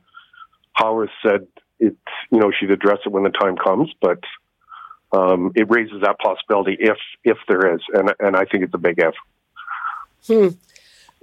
[0.78, 1.48] Horwath said
[1.80, 1.98] it.
[2.32, 4.20] You know, she'd address it when the time comes, but
[5.12, 8.78] um, it raises that possibility if if there is, and and I think it's a
[8.78, 9.14] big if.
[10.26, 10.56] Hmm.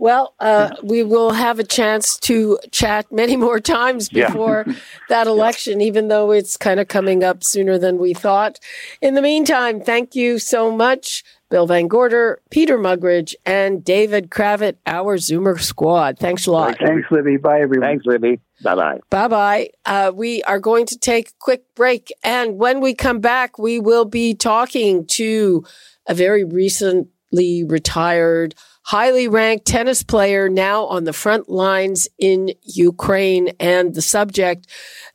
[0.01, 4.29] Well, uh, we will have a chance to chat many more times Yeah.
[4.29, 4.65] before
[5.11, 8.59] that election, even though it's kind of coming up sooner than we thought.
[9.03, 14.77] In the meantime, thank you so much, Bill Van Gorder, Peter Mugridge, and David Kravitz,
[14.87, 16.19] our Zoomer squad.
[16.19, 16.79] Thanks a lot.
[16.79, 17.37] Thanks, Libby.
[17.37, 17.87] Bye, everyone.
[17.87, 18.41] Thanks, Libby.
[18.63, 19.01] Bye bye.
[19.11, 19.69] Bye bye.
[19.85, 22.11] Uh, we are going to take a quick break.
[22.25, 25.63] And when we come back, we will be talking to
[26.07, 28.55] a very recently retired,
[28.91, 33.47] highly ranked tennis player now on the front lines in Ukraine.
[33.61, 34.67] And the subject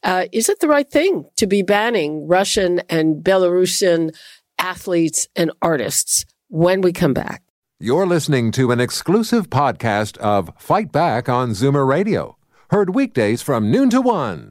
[0.02, 4.16] uh, is it the right thing to be banning Russian and Belarusian
[4.58, 7.44] athletes and artists when we come back?
[7.78, 12.38] You're listening to an exclusive podcast of Fight Back on Zoomer Radio.
[12.70, 14.48] Heard weekdays from noon to one.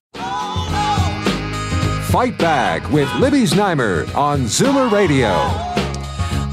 [2.13, 5.33] Fight Back with Libby Znaimer on Zoomer Radio.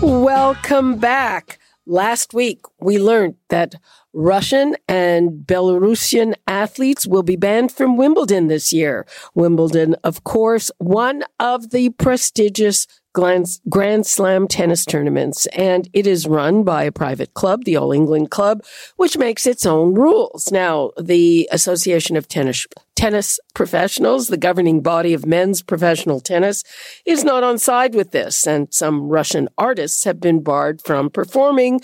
[0.01, 1.60] Welcome back.
[1.87, 3.75] Last week, we learned that
[4.13, 9.07] Russian and Belarusian athletes will be banned from Wimbledon this year.
[9.33, 16.63] Wimbledon, of course, one of the prestigious Grand, Slam tennis tournaments, and it is run
[16.63, 18.63] by a private club, the All England Club,
[18.95, 20.49] which makes its own rules.
[20.49, 22.65] Now, the Association of Tennis,
[23.01, 26.63] Tennis Professionals, the governing body of men's professional tennis,
[27.03, 31.81] is not on side with this, and some Russian artists have been barred from performing,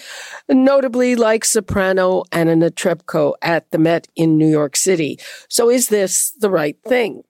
[0.47, 5.17] notably like soprano Anna Netrebko at the Met in New York City.
[5.49, 7.23] So is this the right thing?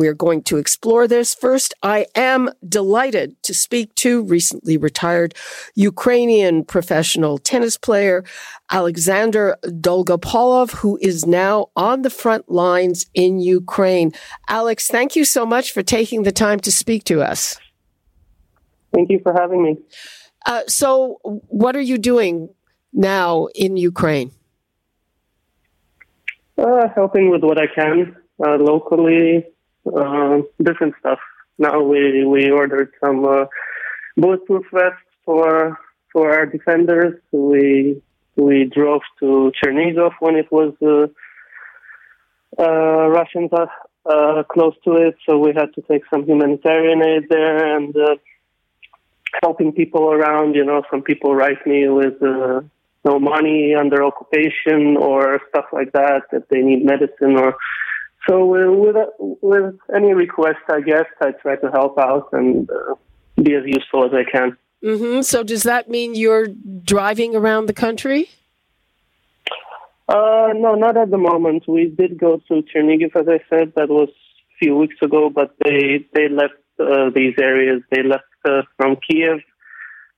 [0.00, 1.34] We're going to explore this.
[1.34, 5.34] First, I am delighted to speak to recently retired
[5.74, 8.24] Ukrainian professional tennis player
[8.70, 14.12] Alexander Dolgopolov, who is now on the front lines in Ukraine.
[14.48, 17.58] Alex, thank you so much for taking the time to speak to us.
[18.94, 19.76] Thank you for having me.
[20.46, 22.48] Uh, so, what are you doing
[22.94, 24.30] now in Ukraine?
[26.56, 29.44] Uh, helping with what I can uh, locally,
[30.62, 31.18] different stuff.
[31.58, 33.44] Now we we ordered some uh,
[34.16, 35.78] bulletproof vests for
[36.12, 37.20] for our defenders.
[37.32, 38.02] We
[38.36, 41.06] we drove to Chernigov when it was uh,
[42.58, 43.66] uh, Russians uh,
[44.06, 48.16] uh, close to it, so we had to take some humanitarian aid there and uh,
[49.42, 50.54] helping people around.
[50.54, 52.22] You know, some people write me with.
[52.22, 52.62] Uh,
[53.02, 57.56] no money under occupation or stuff like that that they need medicine or
[58.28, 62.94] so with with any request I guess I try to help out and uh,
[63.42, 64.56] be as useful as I can.
[64.82, 66.48] hmm So, does that mean you're
[66.84, 68.30] driving around the country?
[70.08, 71.68] Uh, no, not at the moment.
[71.68, 73.72] We did go to Chernigiv, as I said.
[73.76, 77.82] That was a few weeks ago, but they they left uh, these areas.
[77.90, 79.38] They left uh, from Kiev.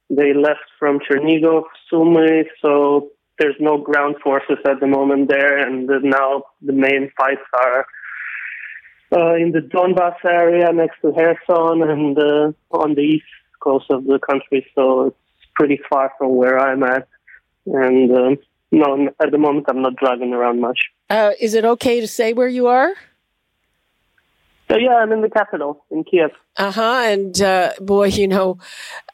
[0.09, 5.89] They left from Chernigov, Sumy, so there's no ground forces at the moment there, and
[6.03, 7.87] now the main fights are
[9.13, 13.25] uh, in the Donbass area next to Kherson and uh, on the east
[13.61, 15.17] coast of the country, so it's
[15.55, 17.09] pretty far from where I'm at.
[17.67, 18.39] And um,
[18.71, 20.79] no, at the moment I'm not driving around much.
[21.11, 22.95] Uh, is it okay to say where you are?
[24.71, 26.31] So yeah, I'm in the capital in Kiev.
[26.57, 27.03] Uh huh.
[27.05, 28.59] And uh, boy, you know,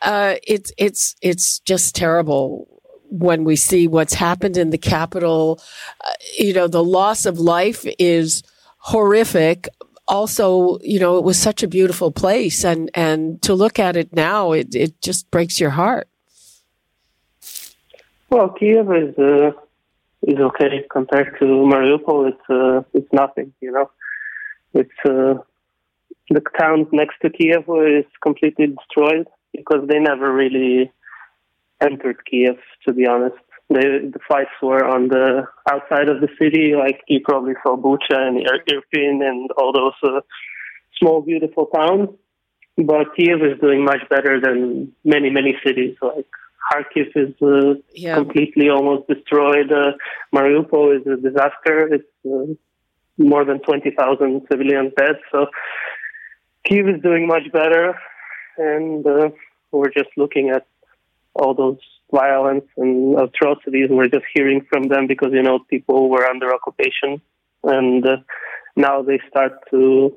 [0.00, 2.77] uh, it's it's it's just terrible
[3.10, 5.60] when we see what's happened in the capital.
[6.04, 8.42] Uh, you know, the loss of life is
[8.78, 9.68] horrific.
[10.08, 14.12] also, you know, it was such a beautiful place, and and to look at it
[14.12, 16.08] now, it it just breaks your heart.
[18.30, 19.52] Well, Kiev is uh,
[20.22, 22.28] is okay compared to Mariupol.
[22.32, 23.90] It's uh, it's nothing, you know.
[24.74, 25.34] It's uh,
[26.30, 30.92] the town next to Kiev is completely destroyed because they never really
[31.80, 32.56] entered Kiev.
[32.86, 33.36] To be honest,
[33.70, 38.16] they, the fights were on the outside of the city, like you probably saw Bucha
[38.16, 40.20] and Irpin and all those uh,
[40.98, 42.08] small, beautiful towns.
[42.76, 45.96] But Kiev is doing much better than many, many cities.
[46.00, 46.26] Like
[46.72, 48.14] Kharkiv is uh, yeah.
[48.14, 49.72] completely almost destroyed.
[49.72, 49.92] Uh,
[50.34, 51.92] Mariupol is a disaster.
[51.92, 52.54] It's uh,
[53.18, 55.16] more than 20,000 civilian dead.
[55.32, 55.46] So
[56.64, 57.98] Kiev is doing much better.
[58.56, 59.30] And uh,
[59.72, 60.66] we're just looking at
[61.34, 61.78] all those
[62.12, 63.88] violence and atrocities.
[63.90, 67.20] We're just hearing from them because, you know, people were under occupation.
[67.62, 68.16] And uh,
[68.76, 70.16] now they start to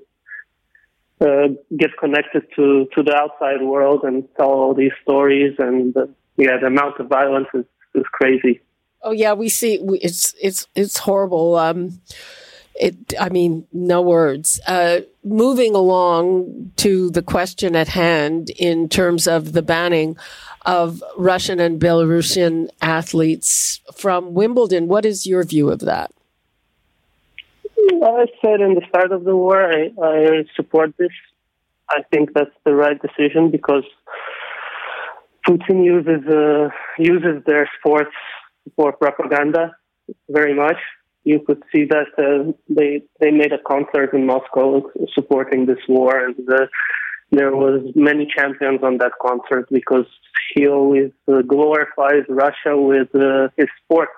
[1.20, 1.48] uh,
[1.78, 5.56] get connected to, to the outside world and tell all these stories.
[5.60, 8.62] And uh, yeah, the amount of violence is, is crazy.
[9.04, 11.56] Oh yeah, we see it's it's it's horrible.
[11.56, 12.00] Um,
[12.76, 14.60] it, I mean, no words.
[14.68, 20.18] Uh, moving along to the question at hand in terms of the banning
[20.66, 26.12] of Russian and Belarusian athletes from Wimbledon, what is your view of that?
[28.04, 31.12] I said in the start of the war, I, I support this.
[31.90, 33.84] I think that's the right decision because
[35.48, 38.16] Putin uses uh, uses their sports
[38.76, 39.76] for propaganda
[40.30, 40.78] very much
[41.24, 44.82] you could see that uh, they they made a concert in Moscow
[45.14, 46.66] supporting this war, and uh,
[47.32, 50.06] there was many champions on that concert because
[50.54, 54.12] he always uh, glorifies Russia with uh, his sports.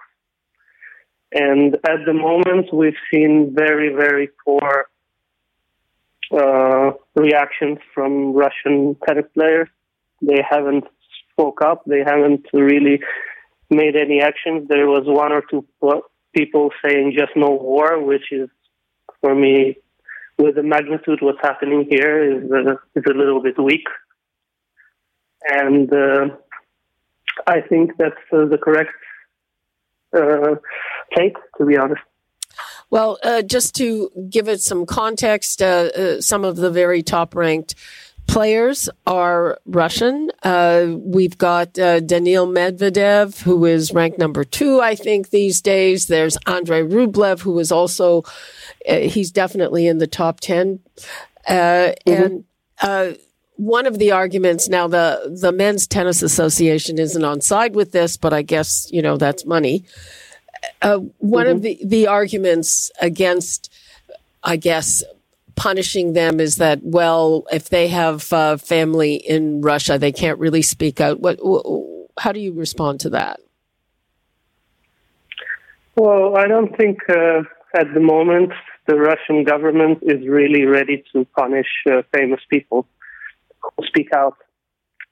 [1.31, 4.85] And at the moment, we've seen very very poor
[6.31, 9.67] uh, reactions from Russian tennis players.
[10.21, 10.85] They haven't
[11.31, 11.83] spoke up.
[11.85, 13.01] They haven't really
[13.69, 14.67] made any actions.
[14.69, 15.65] There was one or two
[16.33, 18.49] people saying just no war, which is
[19.21, 19.77] for me,
[20.37, 23.87] with the magnitude what's happening here, is uh, is a little bit weak.
[25.47, 26.29] And uh,
[27.47, 28.91] I think that's uh, the correct
[30.15, 30.55] uh,
[31.15, 32.01] take, to be honest.
[32.89, 37.75] Well, uh, just to give it some context, uh, some of the very top ranked
[38.27, 40.31] players are Russian.
[40.41, 46.07] Uh, we've got uh, Daniil Medvedev, who is ranked number two, I think, these days.
[46.07, 48.23] There's Andrei Rublev, who is also,
[48.89, 50.79] uh, he's definitely in the top 10.
[51.47, 52.11] Uh, mm-hmm.
[52.11, 52.43] And
[52.81, 53.11] uh,
[53.55, 58.17] one of the arguments now, the, the Men's Tennis Association isn't on side with this,
[58.17, 59.85] but I guess, you know, that's money.
[60.81, 61.55] Uh, one mm-hmm.
[61.55, 63.71] of the, the arguments against,
[64.43, 65.03] I guess,
[65.55, 70.61] punishing them is that well if they have uh, family in Russia they can't really
[70.61, 71.19] speak out.
[71.19, 71.39] What
[72.19, 73.39] how do you respond to that?
[75.95, 77.41] Well i don't think uh,
[77.75, 78.51] at the moment
[78.87, 82.87] the russian government is really ready to punish uh, famous people
[83.61, 84.37] who speak out.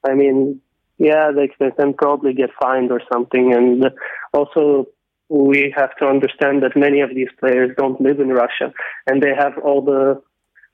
[0.08, 0.60] I mean
[0.98, 3.54] yeah they can probably get fined or something.
[3.54, 3.84] And
[4.32, 4.88] also
[5.28, 8.72] we have to understand that many of these players don't live in Russia.
[9.06, 10.22] And they have all the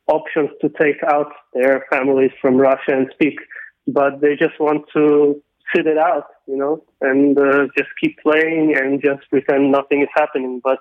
[0.09, 3.39] options to take out their families from Russia and speak,
[3.87, 5.41] but they just want to
[5.75, 10.09] sit it out, you know, and uh, just keep playing and just pretend nothing is
[10.15, 10.61] happening.
[10.63, 10.79] But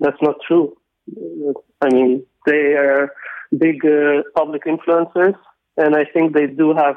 [0.00, 0.76] that's not true.
[1.82, 3.12] I mean, they are
[3.56, 5.34] big uh, public influencers,
[5.76, 6.96] and I think they do have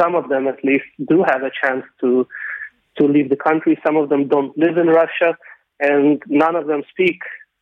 [0.00, 2.26] some of them, at least, do have a chance to
[2.98, 3.78] to leave the country.
[3.84, 5.36] Some of them don't live in Russia,
[5.80, 7.18] and none of them speak.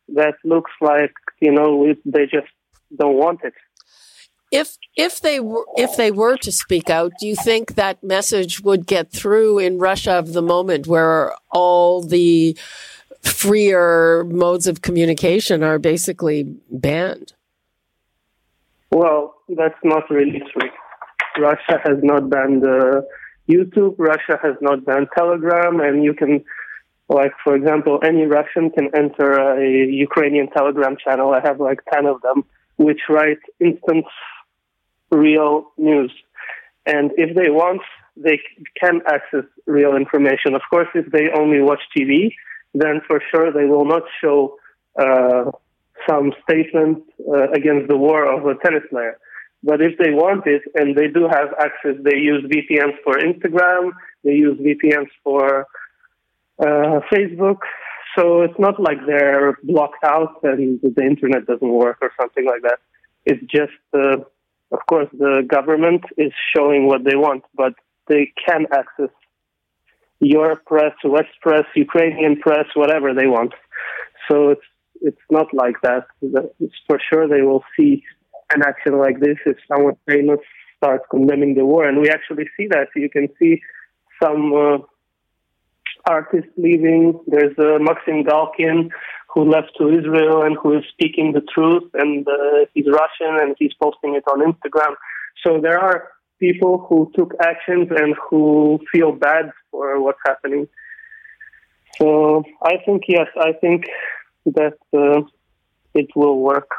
[0.09, 2.51] That looks like you know they just
[2.97, 3.53] don't want it.
[4.51, 8.61] If if they were if they were to speak out, do you think that message
[8.61, 12.55] would get through in Russia of the moment, where all the
[13.23, 17.33] freer modes of communication are basically banned?
[18.91, 20.69] Well, that's not really true.
[21.39, 23.01] Russia has not banned uh,
[23.49, 23.95] YouTube.
[23.97, 26.43] Russia has not banned Telegram, and you can,
[27.09, 31.33] like, for example, any Russian can enter a Ukrainian Telegram channel.
[31.33, 32.43] I have like ten of them
[32.77, 34.05] which write instant
[35.11, 36.11] real news.
[36.85, 37.81] And if they want,
[38.15, 38.39] they
[38.79, 40.53] can access real information.
[40.55, 42.33] Of course, if they only watch TV,
[42.73, 44.57] then for sure they will not show
[44.99, 45.51] uh,
[46.07, 49.17] some statement uh, against the war of a tennis player.
[49.63, 53.91] But if they want it and they do have access, they use VPNs for Instagram,
[54.23, 55.67] they use VPNs for
[56.59, 57.59] uh, Facebook,
[58.15, 62.61] so it's not like they're blocked out and the internet doesn't work or something like
[62.63, 62.79] that.
[63.25, 64.17] It's just, uh,
[64.71, 67.73] of course, the government is showing what they want, but
[68.07, 69.13] they can access
[70.19, 73.53] your press, West press, Ukrainian press, whatever they want.
[74.29, 74.67] So it's
[75.01, 76.05] it's not like that.
[76.59, 78.03] It's for sure, they will see
[78.53, 80.39] an action like this if someone famous
[80.77, 82.87] starts condemning the war, and we actually see that.
[82.95, 83.61] You can see
[84.21, 84.77] some uh,
[86.05, 87.19] artists leaving.
[87.27, 88.89] There's uh, Maxim Galkin
[89.33, 93.55] who left to Israel and who is speaking the truth, and uh, he's Russian and
[93.57, 94.95] he's posting it on Instagram.
[95.43, 100.67] So there are people who took actions and who feel bad for what's happening.
[101.97, 103.85] So I think yes, I think
[104.45, 105.21] that uh,
[105.93, 106.69] it will work.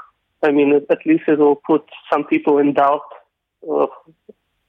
[0.42, 3.08] I mean, at least it will put some people in doubt
[3.68, 3.88] of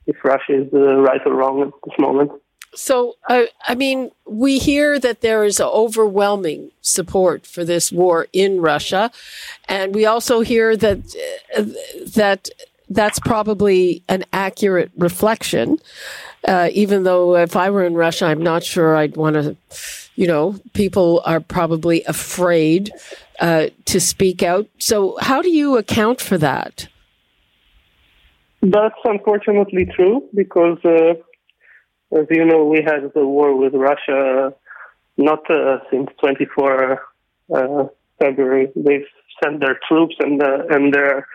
[0.08, 2.32] if Russia is uh, right or wrong at this moment.
[2.76, 8.62] So, uh, I mean, we hear that there is overwhelming support for this war in
[8.62, 9.12] Russia,
[9.68, 11.00] and we also hear that
[11.58, 11.64] uh,
[12.16, 12.50] that
[12.90, 15.80] that's probably an accurate reflection.
[16.48, 19.56] Uh, even though if I were in Russia, I'm not sure I'd want to.
[20.16, 22.92] You know, people are probably afraid
[23.40, 24.68] uh, to speak out.
[24.78, 26.88] So, how do you account for that?
[28.62, 31.16] That's unfortunately true because uh,
[32.16, 34.54] as you know, we had the war with Russia
[35.18, 37.02] not uh, since 24
[37.54, 37.86] uh,
[38.20, 38.70] February.
[38.76, 39.08] They've
[39.44, 41.28] sent their troops and uh, and their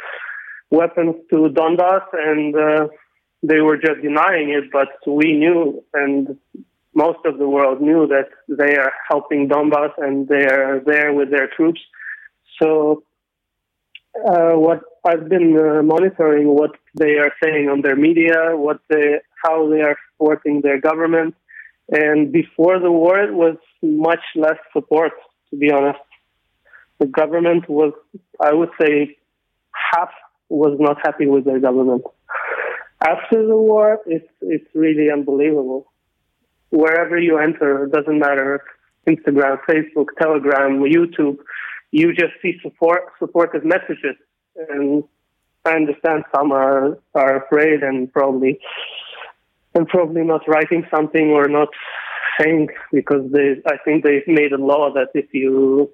[0.71, 2.55] weapons to Donbass, and
[3.43, 4.71] they were just denying it.
[4.71, 6.39] But we knew, and
[6.95, 11.31] most of the world knew that they are helping Donbass and they are there with
[11.31, 11.81] their troops.
[12.61, 13.05] So,
[14.29, 19.21] uh, what I've been uh, monitoring what they are saying on their media, what they,
[19.43, 21.35] how they are supporting their government.
[21.91, 25.13] And before the war, it was much less support,
[25.51, 25.99] to be honest.
[26.99, 27.93] The government was,
[28.41, 29.17] I would say,
[29.93, 30.11] half
[30.49, 32.05] was not happy with their government.
[33.01, 35.91] After the war, it's, it's really unbelievable.
[36.69, 38.63] Wherever you enter, it doesn't matter
[39.09, 41.39] Instagram, Facebook, Telegram, YouTube,
[41.91, 44.17] you just see support, supportive messages.
[44.69, 45.05] And
[45.65, 48.61] I understand some are, are afraid and probably
[49.75, 51.69] and probably not writing something or not
[52.39, 55.91] saying because they I think they've made a law that if you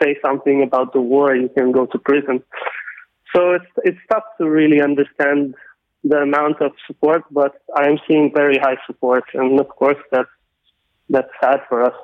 [0.00, 2.42] say something about the war you can go to prison.
[3.34, 5.54] So it's it's tough to really understand
[6.02, 10.28] the amount of support, but I'm seeing very high support and of course that's
[11.08, 11.94] that's sad for us.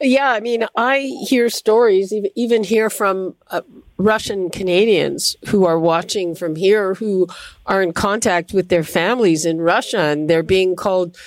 [0.00, 3.60] Yeah, I mean, I hear stories, even hear from uh,
[3.98, 7.26] Russian Canadians who are watching from here, who
[7.66, 11.18] are in contact with their families in Russia, and they're being called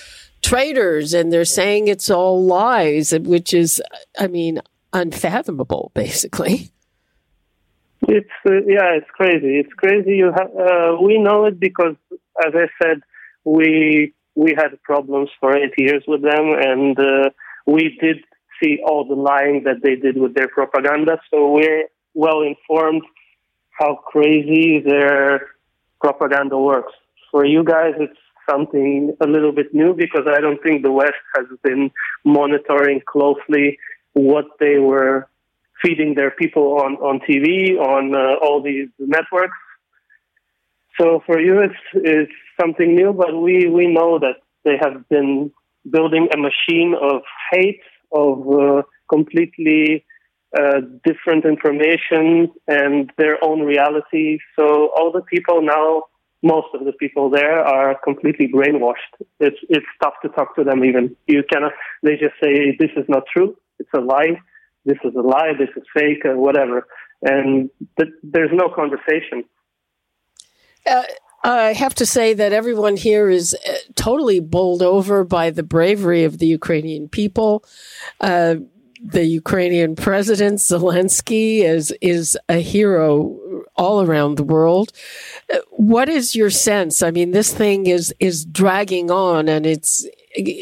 [0.42, 3.80] traitors, and they're saying it's all lies, which is,
[4.20, 4.60] I mean,
[4.92, 6.72] unfathomable, basically.
[8.08, 9.60] It's uh, yeah, it's crazy.
[9.60, 10.16] It's crazy.
[10.18, 11.96] You ha- uh, we know it because,
[12.46, 13.02] as I said,
[13.46, 17.30] we we had problems for eight years with them, and uh,
[17.66, 18.18] we did
[18.64, 21.20] see all the lying that they did with their propaganda.
[21.30, 23.04] So we're well informed
[23.72, 25.48] how crazy their
[26.02, 26.94] propaganda works.
[27.32, 31.24] For you guys, it's something a little bit new because I don't think the West
[31.36, 31.92] has been
[32.24, 33.80] monitoring closely
[34.14, 35.28] what they were
[35.82, 39.58] feeding their people on, on TV, on uh, all these networks.
[41.00, 45.52] So for you, it's, it's something new, but we, we know that they have been
[45.90, 47.82] building a machine of hate
[48.14, 50.06] of uh, completely
[50.58, 54.38] uh, different information and their own reality.
[54.58, 56.04] So all the people now,
[56.44, 59.14] most of the people there are completely brainwashed.
[59.40, 60.84] It's it's tough to talk to them.
[60.84, 61.72] Even you cannot.
[62.04, 63.58] They just say this is not true.
[63.80, 64.40] It's a lie.
[64.86, 65.54] This is a lie.
[65.58, 66.24] This is fake.
[66.26, 66.86] Uh, whatever.
[67.22, 69.46] And th- there's no conversation.
[70.86, 71.04] Uh,
[71.44, 76.24] I have to say that everyone here is uh, totally bowled over by the bravery
[76.24, 77.66] of the Ukrainian people.
[78.22, 78.56] Uh,
[79.06, 83.38] the Ukrainian president Zelensky is is a hero
[83.76, 84.94] all around the world.
[85.54, 87.04] Uh, what is your sense?
[87.04, 90.08] I mean, this thing is is dragging on, and it's.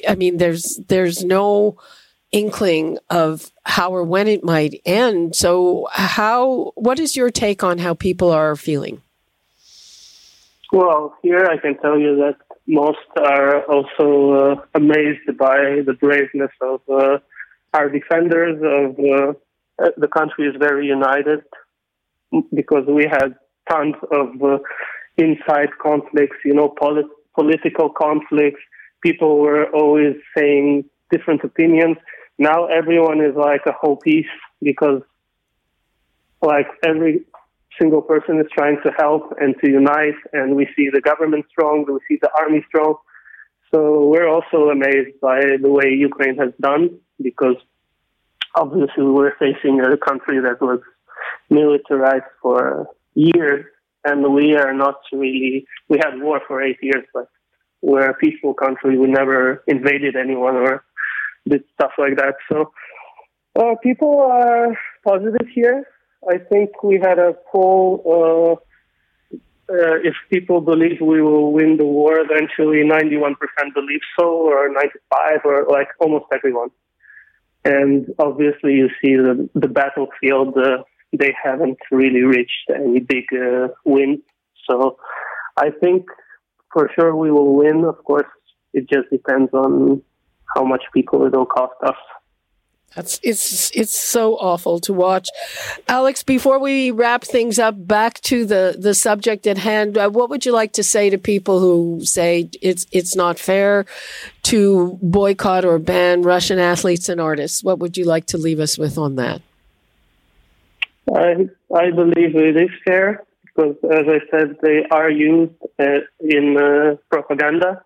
[0.07, 1.77] I mean, there's there's no
[2.31, 5.35] inkling of how or when it might end.
[5.35, 6.71] So, how?
[6.75, 9.01] What is your take on how people are feeling?
[10.71, 16.51] Well, here I can tell you that most are also uh, amazed by the braveness
[16.61, 17.17] of uh,
[17.73, 18.55] our defenders.
[18.63, 21.41] Of uh, the country is very united
[22.53, 23.35] because we had
[23.69, 24.59] tons of uh,
[25.17, 27.05] inside conflicts, you know, polit-
[27.35, 28.61] political conflicts.
[29.03, 31.97] People were always saying different opinions.
[32.37, 35.01] Now everyone is like a whole piece because,
[36.41, 37.25] like every
[37.79, 41.85] single person is trying to help and to unite, and we see the government strong,
[41.87, 42.95] we see the army strong.
[43.73, 47.55] So we're also amazed by the way Ukraine has done because
[48.55, 50.81] obviously we're facing a country that was
[51.49, 53.65] militarized for years
[54.03, 57.27] and we are not really, we had war for eight years, but
[57.81, 58.97] we're a peaceful country.
[58.97, 60.83] We never invaded anyone or
[61.47, 62.35] did stuff like that.
[62.51, 62.71] So
[63.57, 65.85] uh, people are positive here.
[66.29, 68.03] I think we had a poll.
[68.05, 69.35] Uh,
[69.73, 73.35] uh, if people believe we will win the war eventually, 91%
[73.73, 76.69] believe so, or 95, or like almost everyone.
[77.63, 80.57] And obviously, you see the the battlefield.
[80.57, 84.19] Uh, they haven't really reached any big uh, wins.
[84.69, 84.97] So,
[85.57, 86.05] I think
[86.73, 87.83] for sure we will win.
[87.85, 88.31] Of course,
[88.73, 90.01] it just depends on
[90.55, 91.95] how much people it will cost us.
[92.95, 95.29] That's it's it's so awful to watch.
[95.87, 99.97] Alex, before we wrap things up, back to the the subject at hand.
[99.97, 103.85] Uh, what would you like to say to people who say it's it's not fair
[104.43, 107.63] to boycott or ban Russian athletes and artists?
[107.63, 109.41] What would you like to leave us with on that?
[111.13, 116.57] I I believe it is fair because, as I said, they are used uh, in
[116.57, 117.83] uh, propaganda.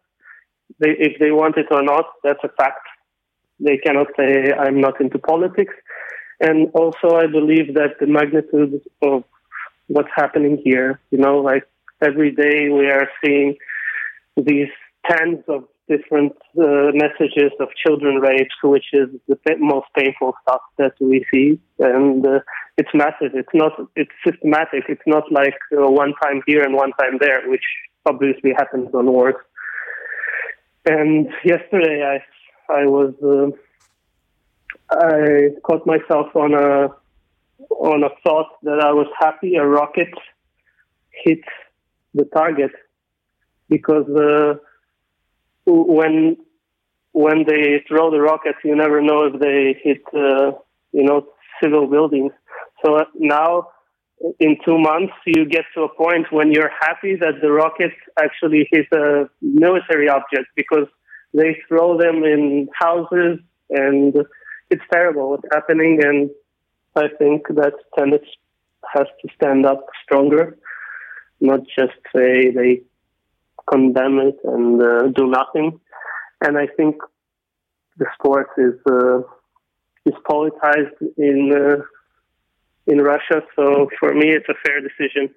[0.79, 2.87] They, if they want it or not, that's a fact
[3.59, 5.73] they cannot say, I'm not into politics.
[6.39, 9.23] And also, I believe that the magnitude of
[9.87, 11.63] what's happening here, you know, like
[12.01, 13.55] every day we are seeing
[14.35, 14.67] these
[15.09, 20.93] tens of different uh, messages of children rapes, which is the most painful stuff that
[20.99, 21.59] we see.
[21.79, 22.39] And uh,
[22.77, 23.31] it's massive.
[23.33, 24.85] It's not, it's systematic.
[24.89, 27.63] It's not like uh, one time here and one time there, which
[28.05, 29.35] obviously happens on wars.
[30.85, 32.23] And yesterday I
[32.69, 33.51] I was uh,
[34.91, 36.89] I caught myself on a
[37.69, 40.13] on a thought that I was happy a rocket
[41.23, 41.39] hit
[42.13, 42.71] the target
[43.69, 44.55] because uh,
[45.65, 46.37] when
[47.11, 50.51] when they throw the rockets, you never know if they hit uh,
[50.91, 51.27] you know
[51.63, 52.31] civil buildings.
[52.83, 53.69] So uh, now,
[54.39, 58.67] in two months, you get to a point when you're happy that the rockets actually
[58.71, 60.87] hit a military object because
[61.35, 64.15] they throw them in houses, and
[64.69, 65.99] it's terrible what's happening.
[66.03, 66.29] And
[66.95, 68.21] I think that tennis
[68.93, 70.57] has to stand up stronger,
[71.41, 72.81] not just say they
[73.69, 75.79] condemn it and uh, do nothing.
[76.41, 76.95] And I think
[77.97, 79.19] the sport is uh,
[80.05, 81.83] is politicized in uh,
[82.87, 83.41] in Russia.
[83.55, 85.33] So for me, it's a fair decision.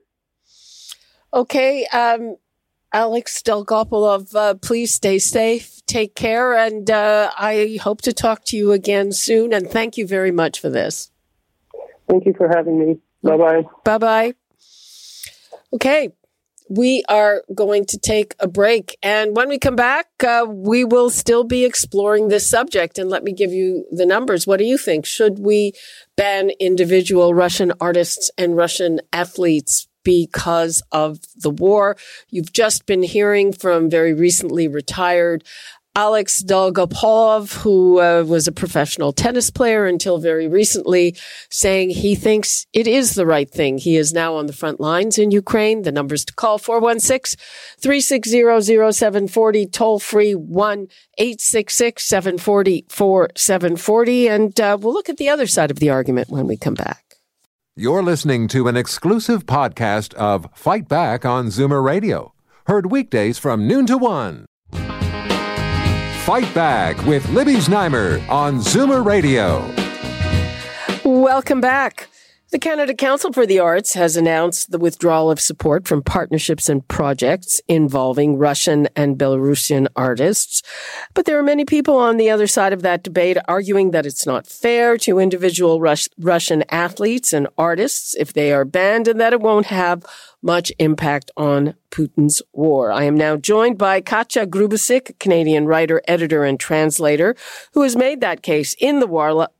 [1.32, 2.36] Okay, um,
[2.93, 8.57] Alex Dolgopolov, uh, please stay safe, take care, and uh, I hope to talk to
[8.57, 9.53] you again soon.
[9.53, 11.11] And thank you very much for this.
[12.09, 12.99] Thank you for having me.
[13.22, 13.62] Bye bye.
[13.84, 14.34] Bye bye.
[15.74, 16.11] Okay,
[16.70, 18.97] we are going to take a break.
[19.03, 22.99] And when we come back, uh, we will still be exploring this subject.
[22.99, 24.47] And let me give you the numbers.
[24.47, 25.05] What do you think?
[25.05, 25.72] Should we
[26.16, 31.96] ban individual Russian artists and Russian athletes because of the war.
[32.30, 35.44] You've just been hearing from very recently retired
[35.99, 41.16] Alex Dolgopolov, who uh, was a professional tennis player until very recently,
[41.51, 43.78] saying he thinks it is the right thing.
[43.78, 45.82] He is now on the front lines in Ukraine.
[45.82, 47.36] The numbers to call 416
[47.80, 50.86] 360 0740, toll free 1
[51.18, 54.28] 866 740 4740.
[54.28, 57.08] And uh, we'll look at the other side of the argument when we come back.
[57.79, 62.35] You're listening to an exclusive podcast of Fight Back on Zoomer Radio,
[62.66, 64.47] heard weekdays from noon to one.
[66.24, 69.61] Fight Back with Libby Znaimer on Zoomer Radio.
[71.05, 72.09] Welcome back.
[72.51, 76.86] The Canada Council for the Arts has announced the withdrawal of support from partnerships and
[76.88, 80.62] projects involving Russian and Belarusian artists.
[81.12, 84.24] But there are many people on the other side of that debate arguing that it's
[84.24, 89.34] not fair to individual Rus- Russian athletes and artists if they are banned and that
[89.34, 90.07] it won't have
[90.43, 92.93] much impact on Putin's war.
[92.93, 97.34] I am now joined by Katja Grubisic, Canadian writer, editor, and translator,
[97.72, 99.07] who has made that case in the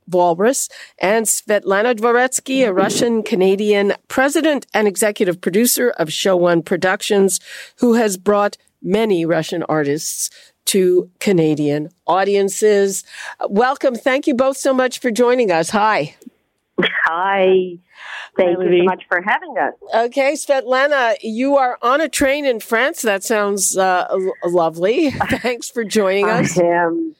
[0.07, 0.69] Walrus,
[0.99, 7.39] and Svetlana Dvoretsky, a Russian Canadian president and executive producer of Show One Productions,
[7.77, 10.29] who has brought many Russian artists
[10.65, 13.03] to Canadian audiences.
[13.49, 13.95] Welcome.
[13.95, 15.71] Thank you both so much for joining us.
[15.71, 16.15] Hi.
[17.05, 17.77] Hi.
[18.37, 19.73] Thank Hi, you so much for having us.
[19.93, 23.01] Okay, Svetlana, you are on a train in France.
[23.01, 24.07] That sounds uh,
[24.45, 25.11] lovely.
[25.29, 26.57] Thanks for joining us.
[26.57, 27.15] I am.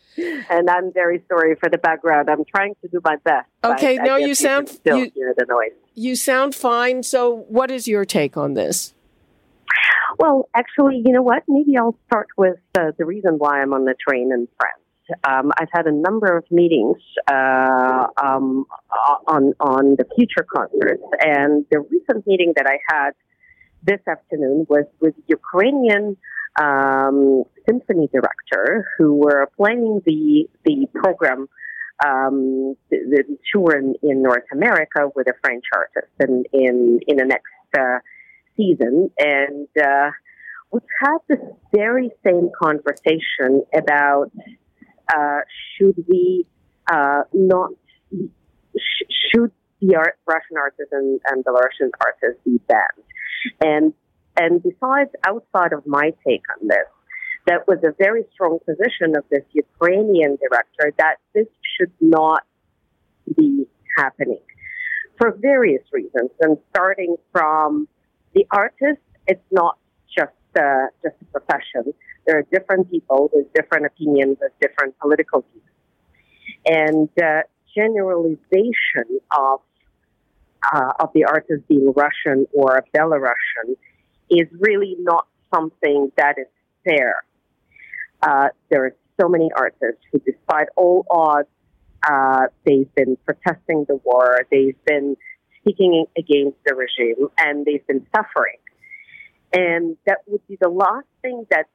[0.50, 2.30] and I'm very sorry for the background.
[2.30, 3.48] I'm trying to do my best.
[3.64, 5.72] Okay, no, you sound still you, hear the noise.
[5.96, 7.04] You sound fine.
[7.04, 8.94] So, what is your take on this?
[10.18, 11.44] Well, actually, you know what?
[11.48, 14.82] Maybe I'll start with uh, the reason why I'm on the train in France.
[15.24, 16.98] Um, I've had a number of meetings
[17.28, 18.66] uh, um,
[19.28, 23.12] on on the future concerts, and the recent meeting that I had
[23.84, 26.18] this afternoon was with Ukrainian
[26.60, 31.48] um, symphony director who were planning the the program
[32.06, 37.18] um, the, the tour in, in North America with a French artist in in in
[37.18, 38.00] the next uh,
[38.56, 40.12] season, and uh,
[40.72, 41.40] we've had this
[41.74, 44.32] very same conversation about
[45.16, 45.42] uh,
[45.76, 46.46] should we
[46.92, 47.72] uh, not
[48.12, 49.52] sh- should
[49.82, 53.06] the art, Russian artists and, and Belarusian artists be banned?
[53.62, 53.94] And
[54.38, 56.88] and besides, outside of my take on this,
[57.48, 61.48] that was a very strong position of this Ukrainian director that this
[61.78, 62.44] should not
[63.36, 63.66] be
[63.98, 64.42] happening
[65.18, 66.30] for various reasons.
[66.40, 67.88] And starting from
[68.34, 69.79] the artist, it's not
[70.58, 71.94] uh, just a profession.
[72.26, 75.64] There are different people with different opinions, with different political views,
[76.66, 77.42] and uh,
[77.76, 79.62] generalization of
[80.74, 83.78] uh, of the artist being Russian or Belarusian
[84.30, 86.48] is really not something that is
[86.84, 87.24] fair.
[88.22, 91.48] Uh, there are so many artists who, despite all odds,
[92.08, 95.16] uh, they've been protesting the war, they've been
[95.62, 98.58] speaking against the regime, and they've been suffering.
[99.54, 101.66] And that would be the last thing that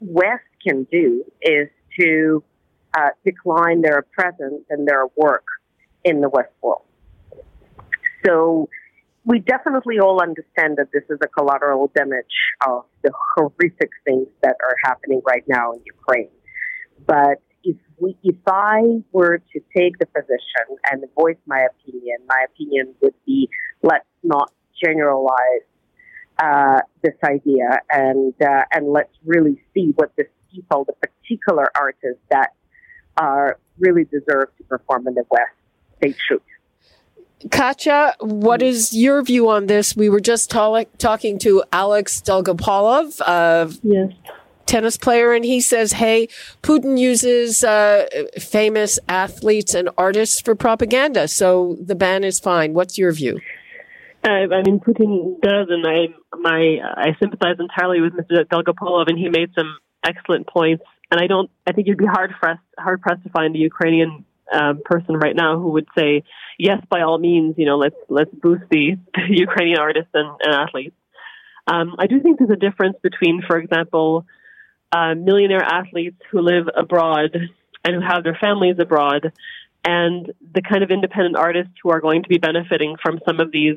[0.00, 1.68] West can do is
[1.98, 2.44] to
[2.96, 5.44] uh, decline their presence and their work
[6.04, 6.84] in the West world.
[8.24, 8.68] So
[9.24, 12.24] we definitely all understand that this is a collateral damage
[12.66, 16.30] of the horrific things that are happening right now in Ukraine.
[17.06, 22.46] But if we, if I were to take the position and voice my opinion, my
[22.48, 23.48] opinion would be
[23.82, 24.50] let's not
[24.82, 25.66] generalize
[26.38, 32.22] uh, this idea and uh, and let's really see what the people, the particular artists
[32.30, 32.54] that
[33.16, 35.52] are really deserve to perform in the West,
[36.00, 36.42] they should.
[37.50, 39.96] Katya, what is your view on this?
[39.96, 44.12] We were just talking to Alex Dolgopolov, uh, yes.
[44.66, 46.28] tennis player, and he says, hey,
[46.62, 48.06] Putin uses uh,
[48.40, 52.74] famous athletes and artists for propaganda, so the ban is fine.
[52.74, 53.38] What's your view?
[54.24, 58.44] Uh, I mean, Putin does, and I my I sympathize entirely with Mr.
[58.44, 60.82] Dolgopolov, and he made some excellent points.
[61.10, 64.24] And I don't, I think you'd be hard pressed hard pressed to find a Ukrainian
[64.52, 66.24] um, person right now who would say,
[66.58, 70.54] yes, by all means, you know, let's let's boost the, the Ukrainian artists and, and
[70.54, 70.96] athletes.
[71.66, 74.26] Um, I do think there's a difference between, for example,
[74.90, 77.36] uh, millionaire athletes who live abroad
[77.84, 79.32] and who have their families abroad,
[79.84, 83.52] and the kind of independent artists who are going to be benefiting from some of
[83.52, 83.76] these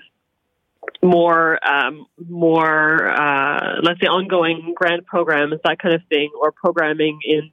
[1.03, 7.19] more um, more uh, let's say ongoing grant programs, that kind of thing, or programming
[7.23, 7.51] in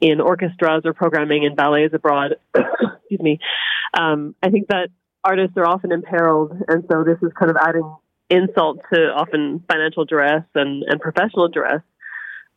[0.00, 2.36] in orchestras or programming in ballets abroad.
[2.54, 3.38] Excuse me.
[3.98, 4.88] Um, I think that
[5.22, 7.96] artists are often imperiled, and so this is kind of adding
[8.30, 11.82] insult to often financial duress and, and professional duress.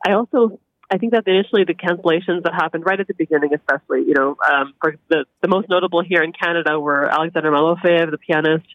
[0.06, 0.60] I also
[0.90, 4.38] I think that initially the cancellations that happened right at the beginning, especially, you know,
[4.50, 8.66] um, for the, the most notable here in Canada were Alexander Malofeev, the pianist.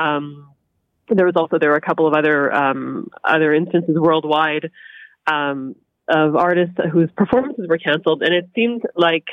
[0.00, 0.50] Um,
[1.08, 4.70] there was also there were a couple of other um, other instances worldwide.
[5.26, 5.76] Um,
[6.08, 9.24] of artists whose performances were canceled, and it seemed like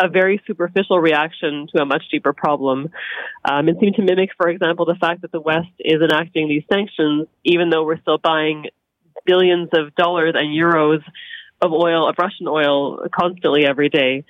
[0.00, 2.88] a very superficial reaction to a much deeper problem.
[3.44, 6.62] Um, it seemed to mimic, for example, the fact that the West is enacting these
[6.72, 8.66] sanctions, even though we're still buying
[9.26, 11.02] billions of dollars and euros
[11.60, 14.24] of oil, of Russian oil, constantly every day.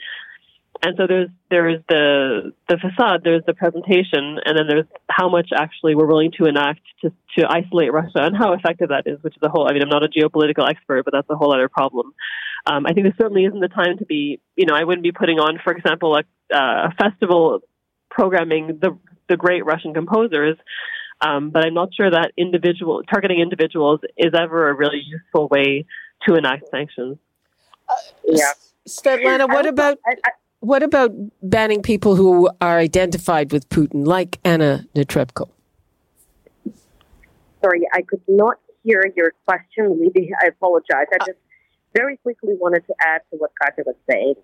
[0.80, 5.50] And so there's there's the the facade, there's the presentation, and then there's how much
[5.54, 9.34] actually we're willing to enact to to isolate Russia and how effective that is, which
[9.34, 9.68] is a whole.
[9.68, 12.14] I mean, I'm not a geopolitical expert, but that's a whole other problem.
[12.66, 14.40] Um, I think this certainly isn't the time to be.
[14.54, 16.20] You know, I wouldn't be putting on, for example, a,
[16.54, 17.60] uh, a festival
[18.08, 18.96] programming the
[19.28, 20.56] the great Russian composers.
[21.20, 25.86] Um, but I'm not sure that individual targeting individuals is ever a really useful way
[26.28, 27.18] to enact sanctions.
[27.88, 28.52] Uh, yeah.
[28.88, 34.38] Svetlana, what about I, I, what about banning people who are identified with Putin, like
[34.44, 35.48] Anna Netrebko?
[37.62, 40.00] Sorry, I could not hear your question.
[40.00, 41.06] Maybe I apologize.
[41.12, 41.38] I uh, just
[41.96, 44.34] very quickly wanted to add to what Katya was saying.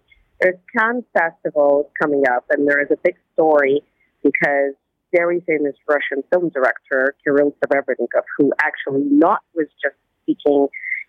[0.40, 3.82] There's Cannes Festival coming up, and there is a big story
[4.22, 4.74] because
[5.12, 10.66] very famous Russian film director Kirill Serebrennikov, who actually not was just speaking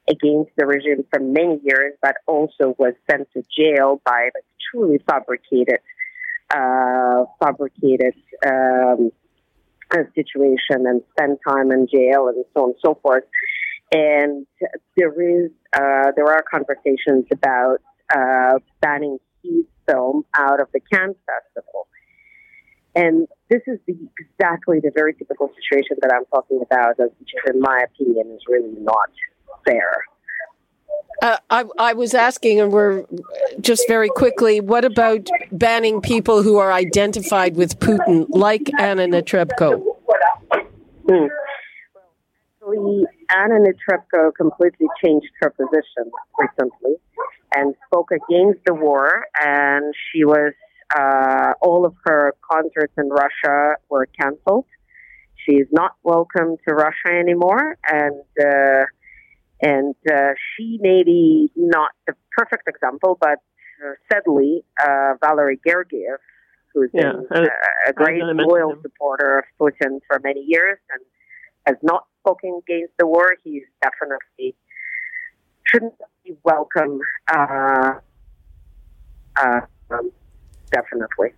[0.07, 4.99] against the regime for many years, but also was sent to jail by like truly
[5.07, 5.79] fabricated,
[6.53, 8.13] uh, fabricated
[8.45, 9.11] um,
[10.13, 13.23] situation and spend time in jail and so on and so forth.
[13.91, 14.45] And
[14.97, 17.77] there is uh, there are conversations about
[18.13, 21.87] uh, banning his film out of the Cannes Festival.
[22.95, 27.59] And this is the, exactly the very typical situation that I'm talking about, which, in
[27.59, 29.11] my opinion, is really not
[29.67, 29.91] fair.
[31.21, 33.05] Uh, I, I was asking, and we're
[33.61, 39.83] just very quickly, what about banning people who are identified with Putin, like Anna Netrebko?
[41.07, 41.27] Hmm.
[42.61, 43.05] Actually,
[43.35, 46.95] Anna Netrebko completely changed her position recently
[47.55, 50.53] and spoke against the war, and she was
[50.97, 54.65] uh, all of her concerts in Russia were canceled.
[55.45, 58.85] She's not welcome to Russia anymore, and uh,
[59.61, 63.39] and uh, she may be not the perfect example, but
[63.83, 66.17] uh, sadly, uh, Valery Gergiev,
[66.73, 67.47] who's yeah, been
[67.87, 71.01] a great loyal supporter of Putin for many years and
[71.65, 74.55] has not spoken against the war, he's definitely
[75.63, 75.93] shouldn't
[76.23, 76.99] be welcome.
[77.31, 77.93] Uh,
[79.37, 80.11] uh, um,
[80.71, 81.29] definitely.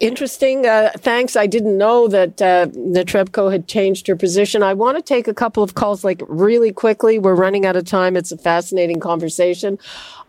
[0.00, 0.66] Interesting.
[0.66, 1.36] Uh, thanks.
[1.36, 4.62] I didn't know that uh, Netrebko had changed her position.
[4.64, 7.20] I want to take a couple of calls, like really quickly.
[7.20, 8.16] We're running out of time.
[8.16, 9.78] It's a fascinating conversation.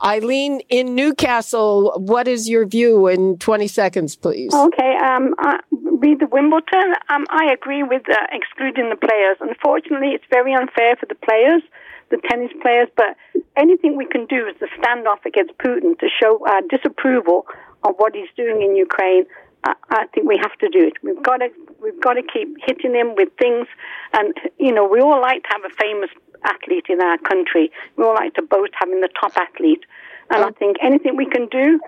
[0.03, 4.53] Eileen in Newcastle, what is your view in 20 seconds, please?
[4.53, 4.95] Okay.
[5.03, 6.93] Um, I, read the Wimbledon.
[7.09, 9.37] Um, I agree with uh, excluding the players.
[9.39, 11.63] Unfortunately, it's very unfair for the players,
[12.11, 13.17] the tennis players, but
[13.57, 17.45] anything we can do is to stand off against Putin to show our disapproval
[17.85, 19.25] of what he's doing in Ukraine,
[19.63, 20.93] I, I think we have to do it.
[21.03, 21.49] We've got to
[21.81, 23.67] we've got to keep hitting him with things,
[24.13, 26.09] and you know we all like to have a famous
[26.43, 27.71] athlete in our country.
[27.95, 29.85] We all like to boast having the top athlete,
[30.31, 30.47] and oh.
[30.47, 31.79] I think anything we can do.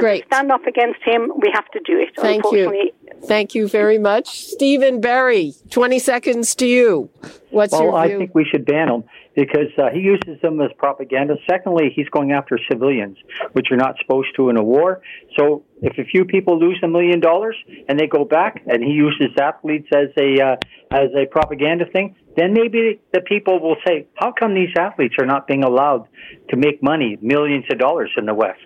[0.00, 0.24] Great.
[0.26, 1.30] Stand up against him.
[1.36, 2.08] We have to do it.
[2.16, 2.90] Thank you.
[3.24, 4.46] Thank you very much.
[4.46, 7.10] Stephen Barry, 20 seconds to you.
[7.50, 8.16] What's well, your view?
[8.16, 9.04] I think we should ban him
[9.36, 11.36] because uh, he uses them as propaganda.
[11.48, 13.18] Secondly, he's going after civilians,
[13.52, 15.02] which you're not supposed to in a war.
[15.38, 17.56] So if a few people lose a million dollars
[17.88, 20.56] and they go back, and he uses athletes as a uh,
[20.90, 25.26] as a propaganda thing, then maybe the people will say, "How come these athletes are
[25.26, 26.08] not being allowed
[26.48, 28.64] to make money, millions of dollars in the West?"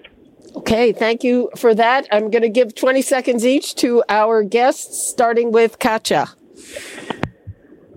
[0.57, 2.07] Okay, thank you for that.
[2.12, 6.28] I'm going to give 20 seconds each to our guests, starting with Katya.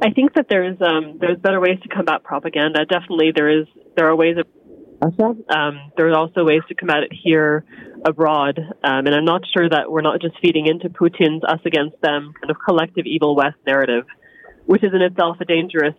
[0.02, 2.86] I think that there's um, there's better ways to combat propaganda.
[2.86, 4.46] Definitely, there is there are ways of
[5.50, 7.64] um, there are also ways to combat it here
[8.06, 12.00] abroad, um, and I'm not sure that we're not just feeding into Putin's us against
[12.02, 14.06] them kind of collective evil West narrative,
[14.66, 15.96] which is in itself a dangerous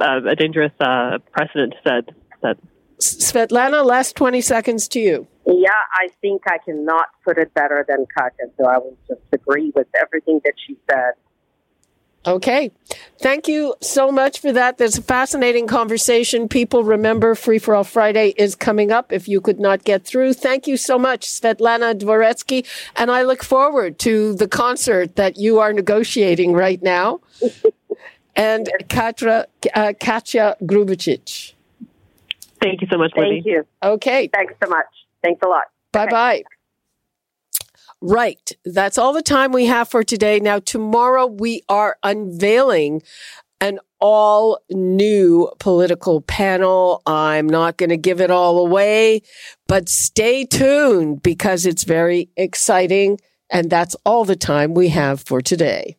[0.00, 2.14] uh, a dangerous uh, precedent to set.
[2.40, 2.56] set.
[3.00, 5.26] Svetlana, last 20 seconds to you.
[5.46, 9.72] Yeah, I think I cannot put it better than Katya, so I will just agree
[9.74, 11.14] with everything that she said.
[12.26, 12.70] Okay.
[13.18, 14.76] Thank you so much for that.
[14.76, 16.48] There's a fascinating conversation.
[16.48, 20.34] People remember Free for All Friday is coming up if you could not get through.
[20.34, 22.66] Thank you so much, Svetlana Dvoretsky.
[22.96, 27.20] And I look forward to the concert that you are negotiating right now.
[28.36, 31.54] and Katra, uh, Katya Grubisic.
[32.60, 33.66] Thank you so much, Thank you.
[33.82, 34.28] Okay.
[34.28, 34.84] Thanks so much.
[35.22, 35.64] Thanks a lot.
[35.92, 36.42] Bye bye.
[38.02, 38.52] Right.
[38.64, 40.40] That's all the time we have for today.
[40.40, 43.02] Now, tomorrow we are unveiling
[43.60, 47.02] an all new political panel.
[47.04, 49.20] I'm not going to give it all away,
[49.68, 53.20] but stay tuned because it's very exciting.
[53.50, 55.98] And that's all the time we have for today.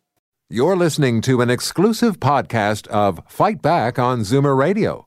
[0.50, 5.06] You're listening to an exclusive podcast of Fight Back on Zoomer Radio